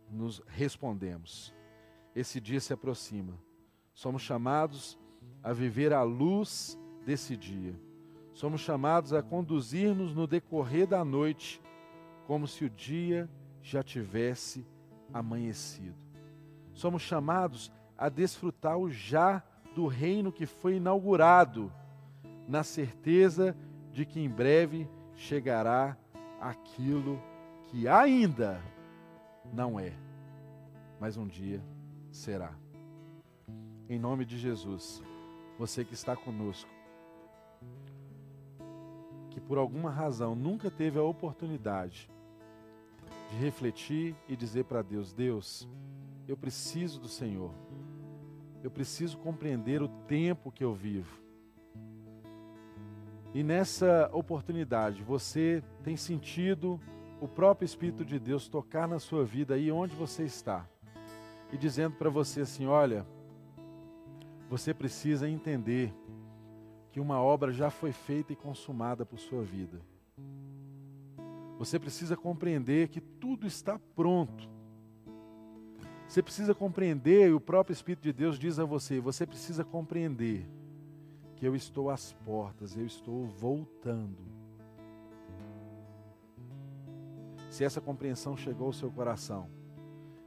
[0.09, 1.53] nos respondemos.
[2.15, 3.44] Esse dia se aproxima.
[3.95, 4.99] Somos chamados
[5.41, 7.73] a viver à luz desse dia.
[8.33, 11.61] Somos chamados a conduzir-nos no decorrer da noite,
[12.27, 13.29] como se o dia
[13.63, 14.67] já tivesse
[15.13, 15.95] amanhecido.
[16.73, 19.41] Somos chamados a desfrutar o já
[19.73, 21.71] do reino que foi inaugurado,
[22.49, 23.55] na certeza
[23.93, 25.97] de que em breve chegará
[26.41, 27.21] aquilo
[27.67, 28.61] que ainda
[29.53, 29.93] não é,
[30.99, 31.63] mas um dia
[32.11, 32.64] será.
[33.87, 35.03] Em nome de Jesus,
[35.59, 36.69] você que está conosco,
[39.29, 42.09] que por alguma razão nunca teve a oportunidade
[43.29, 45.69] de refletir e dizer para Deus: Deus,
[46.27, 47.51] eu preciso do Senhor.
[48.63, 51.21] Eu preciso compreender o tempo que eu vivo.
[53.35, 56.79] E nessa oportunidade, você tem sentido
[57.21, 60.67] o próprio Espírito de Deus tocar na sua vida aí onde você está.
[61.51, 63.05] E dizendo para você assim: olha,
[64.49, 65.93] você precisa entender
[66.91, 69.81] que uma obra já foi feita e consumada por sua vida.
[71.57, 74.49] Você precisa compreender que tudo está pronto.
[76.07, 80.47] Você precisa compreender, e o próprio Espírito de Deus diz a você: você precisa compreender
[81.35, 84.23] que eu estou às portas, eu estou voltando.
[87.49, 89.49] Se essa compreensão chegou ao seu coração,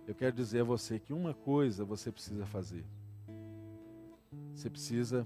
[0.07, 2.85] eu quero dizer a você que uma coisa você precisa fazer.
[4.59, 5.25] Você precisa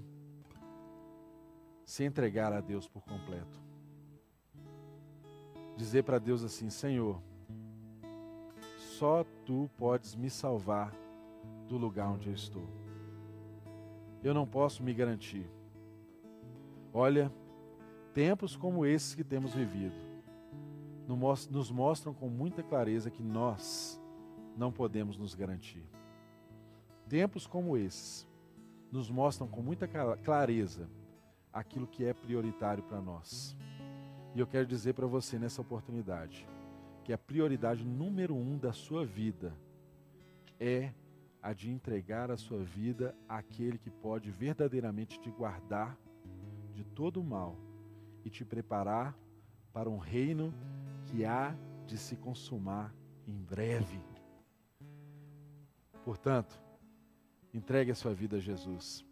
[1.83, 3.59] se entregar a Deus por completo.
[5.75, 7.19] Dizer para Deus assim: Senhor,
[8.77, 10.93] só tu podes me salvar
[11.67, 12.67] do lugar onde eu estou.
[14.23, 15.49] Eu não posso me garantir.
[16.93, 17.33] Olha,
[18.13, 19.95] tempos como esses que temos vivido
[21.49, 23.99] nos mostram com muita clareza que nós
[24.55, 25.89] não podemos nos garantir.
[27.09, 28.31] Tempos como esses
[28.93, 29.87] nos mostram com muita
[30.23, 30.87] clareza
[31.51, 33.57] aquilo que é prioritário para nós.
[34.35, 36.47] E eu quero dizer para você nessa oportunidade
[37.03, 39.51] que a prioridade número um da sua vida
[40.59, 40.93] é
[41.41, 45.97] a de entregar a sua vida àquele que pode verdadeiramente te guardar
[46.71, 47.57] de todo o mal
[48.23, 49.17] e te preparar
[49.73, 50.53] para um reino
[51.07, 51.55] que há
[51.87, 52.93] de se consumar
[53.25, 53.99] em breve.
[56.05, 56.62] Portanto,
[57.53, 59.05] entregue a sua vida a Jesus.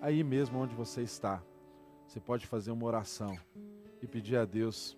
[0.00, 1.42] Aí mesmo onde você está,
[2.06, 3.36] você pode fazer uma oração
[4.02, 4.96] e pedir a Deus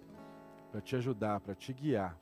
[0.70, 2.20] para te ajudar, para te guiar,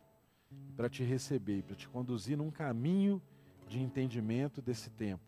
[0.77, 3.23] para te receber, para te conduzir num caminho
[3.67, 5.25] de entendimento desse tempo.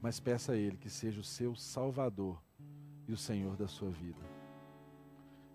[0.00, 2.42] Mas peça a Ele que seja o seu Salvador
[3.06, 4.20] e o Senhor da sua vida.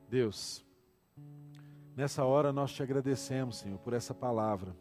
[0.09, 0.65] Deus,
[1.95, 4.75] nessa hora nós te agradecemos, Senhor, por essa palavra.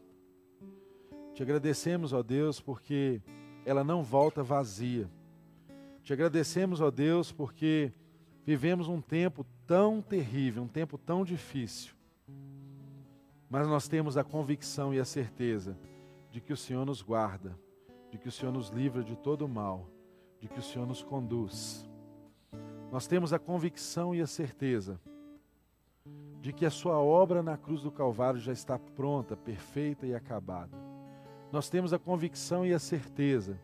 [1.35, 3.23] Te agradecemos, ó Deus, porque
[3.65, 5.09] ela não volta vazia.
[6.03, 7.93] Te agradecemos, ó Deus, porque
[8.45, 11.95] vivemos um tempo tão terrível, um tempo tão difícil.
[13.49, 15.77] Mas nós temos a convicção e a certeza
[16.31, 17.57] de que o Senhor nos guarda,
[18.11, 19.89] de que o Senhor nos livra de todo o mal,
[20.41, 21.89] de que o Senhor nos conduz.
[22.91, 25.01] Nós temos a convicção e a certeza
[26.41, 30.90] de que a sua obra na cruz do Calvário já está pronta, perfeita e acabada.
[31.53, 33.59] Nós temos a convicção e a certeza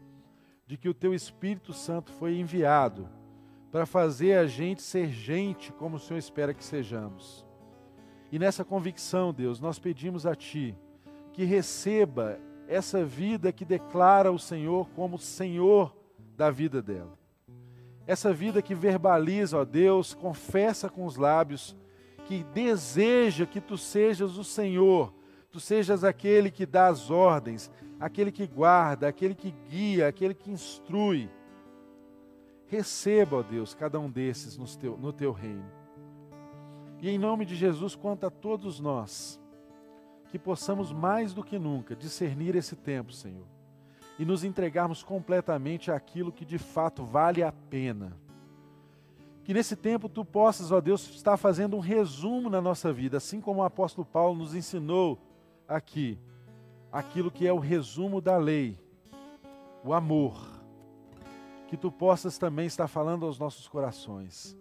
[0.67, 3.09] de que o teu Espírito Santo foi enviado
[3.71, 7.47] para fazer a gente ser gente como o Senhor espera que sejamos.
[8.33, 10.75] E nessa convicção, Deus, nós pedimos a Ti
[11.33, 15.97] que receba essa vida que declara o Senhor como Senhor
[16.37, 17.17] da vida dela.
[18.07, 21.77] Essa vida que verbaliza, ó Deus, confessa com os lábios,
[22.25, 25.13] que deseja que tu sejas o Senhor,
[25.57, 30.51] tu sejas aquele que dá as ordens, aquele que guarda, aquele que guia, aquele que
[30.51, 31.31] instrui.
[32.67, 35.65] Receba, ó Deus, cada um desses no teu, no teu reino.
[37.01, 39.41] E em nome de Jesus, quanto a todos nós,
[40.29, 43.47] que possamos mais do que nunca discernir esse tempo, Senhor,
[44.19, 48.15] e nos entregarmos completamente àquilo que de fato vale a pena.
[49.43, 53.41] Que nesse tempo tu possas, ó Deus, estar fazendo um resumo na nossa vida, assim
[53.41, 55.19] como o apóstolo Paulo nos ensinou
[55.69, 56.19] aqui,
[56.91, 58.79] aquilo que é o resumo da lei,
[59.85, 60.37] o amor.
[61.69, 64.57] Que tu possas também estar falando aos nossos corações,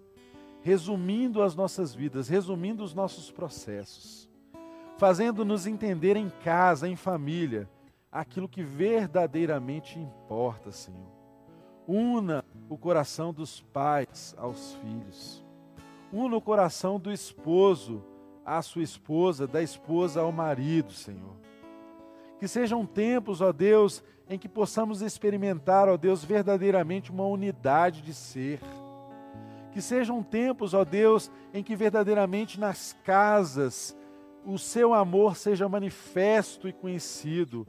[0.62, 4.30] resumindo as nossas vidas, resumindo os nossos processos
[4.98, 7.70] fazendo-nos entender em casa, em família,
[8.12, 11.14] aquilo que verdadeiramente importa, Senhor.
[11.88, 15.44] Una o coração dos pais aos filhos.
[16.12, 18.04] Una o coração do esposo
[18.46, 21.36] à sua esposa, da esposa ao marido, Senhor.
[22.40, 28.14] Que sejam tempos, ó Deus, em que possamos experimentar, ó Deus, verdadeiramente uma unidade de
[28.14, 28.60] ser.
[29.72, 33.98] Que sejam tempos, ó Deus, em que verdadeiramente nas casas
[34.46, 37.68] o seu amor seja manifesto e conhecido.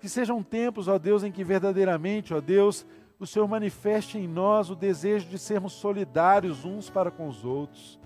[0.00, 2.86] Que sejam tempos, ó Deus, em que verdadeiramente, ó Deus,
[3.18, 7.99] o Senhor manifeste em nós o desejo de sermos solidários uns para com os outros.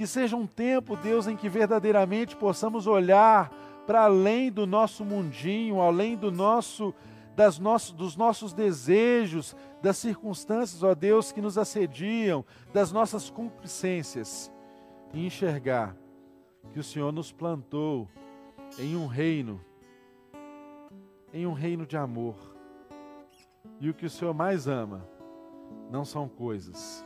[0.00, 3.50] Que seja um tempo, Deus, em que verdadeiramente possamos olhar
[3.86, 6.94] para além do nosso mundinho, além do nosso,
[7.36, 14.50] das nossos, dos nossos desejos, das circunstâncias, ó Deus, que nos assediam, das nossas concupiscências,
[15.12, 15.94] e enxergar
[16.72, 18.08] que o Senhor nos plantou
[18.78, 19.60] em um reino,
[21.30, 22.36] em um reino de amor.
[23.78, 25.06] E o que o Senhor mais ama
[25.90, 27.04] não são coisas,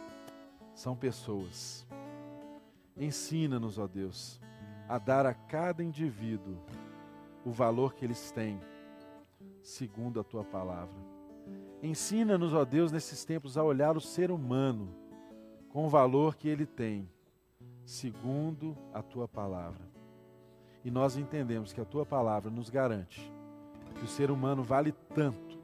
[0.76, 1.84] são pessoas.
[2.96, 4.40] Ensina-nos, ó Deus,
[4.88, 6.56] a dar a cada indivíduo
[7.44, 8.60] o valor que eles têm,
[9.60, 10.94] segundo a tua palavra.
[11.82, 14.88] Ensina-nos, ó Deus, nesses tempos a olhar o ser humano
[15.68, 17.08] com o valor que ele tem
[17.84, 19.82] segundo a tua palavra.
[20.84, 23.32] E nós entendemos que a tua palavra nos garante
[23.94, 25.58] que o ser humano vale tanto,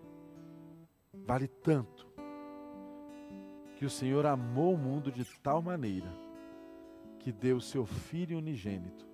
[1.26, 2.06] vale tanto,
[3.76, 6.29] que o Senhor amou o mundo de tal maneira
[7.20, 9.06] que deu o seu Filho unigênito,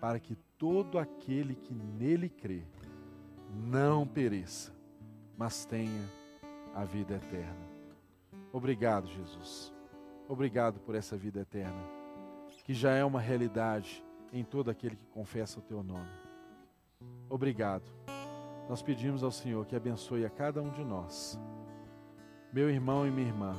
[0.00, 2.62] para que todo aquele que nele crê
[3.50, 4.72] não pereça,
[5.36, 6.08] mas tenha
[6.74, 7.68] a vida eterna.
[8.52, 9.72] Obrigado, Jesus.
[10.28, 11.82] Obrigado por essa vida eterna,
[12.64, 16.10] que já é uma realidade em todo aquele que confessa o teu nome.
[17.28, 17.90] Obrigado.
[18.68, 21.38] Nós pedimos ao Senhor que abençoe a cada um de nós,
[22.52, 23.56] meu irmão e minha irmã,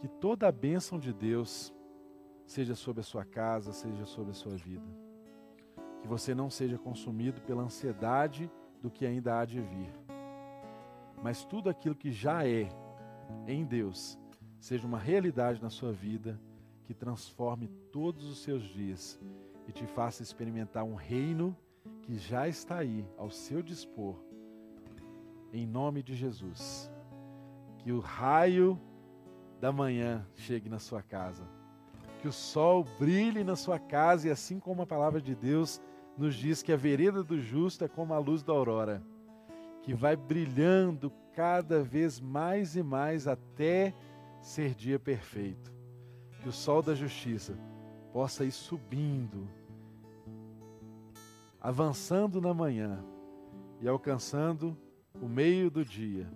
[0.00, 1.72] que toda a bênção de Deus
[2.46, 4.86] seja sobre a sua casa, seja sobre a sua vida.
[6.00, 9.92] Que você não seja consumido pela ansiedade do que ainda há de vir,
[11.22, 12.68] mas tudo aquilo que já é
[13.46, 14.18] em Deus
[14.60, 16.40] seja uma realidade na sua vida
[16.84, 19.18] que transforme todos os seus dias
[19.66, 21.56] e te faça experimentar um reino
[22.02, 24.16] que já está aí ao seu dispor.
[25.52, 26.90] Em nome de Jesus.
[27.78, 28.80] Que o raio
[29.60, 31.55] da manhã chegue na sua casa.
[32.26, 35.80] Que o sol brilhe na sua casa e assim como a palavra de Deus
[36.18, 39.00] nos diz que a vereda do justo é como a luz da aurora,
[39.80, 43.94] que vai brilhando cada vez mais e mais até
[44.42, 45.72] ser dia perfeito.
[46.42, 47.56] Que o sol da justiça
[48.12, 49.48] possa ir subindo,
[51.60, 53.04] avançando na manhã
[53.80, 54.76] e alcançando
[55.22, 56.28] o meio do dia,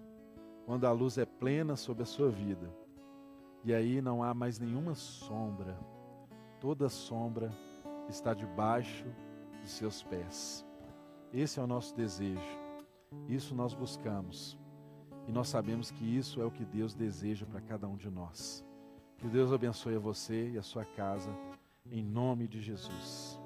[0.67, 2.80] quando a luz é plena sobre a sua vida.
[3.65, 5.79] E aí não há mais nenhuma sombra,
[6.61, 7.53] toda sombra
[8.09, 9.05] está debaixo
[9.61, 10.67] dos seus pés.
[11.33, 12.59] Esse é o nosso desejo,
[13.29, 14.59] isso nós buscamos.
[15.27, 18.65] E nós sabemos que isso é o que Deus deseja para cada um de nós.
[19.19, 21.31] Que Deus abençoe a você e a sua casa,
[21.91, 23.40] em nome de Jesus.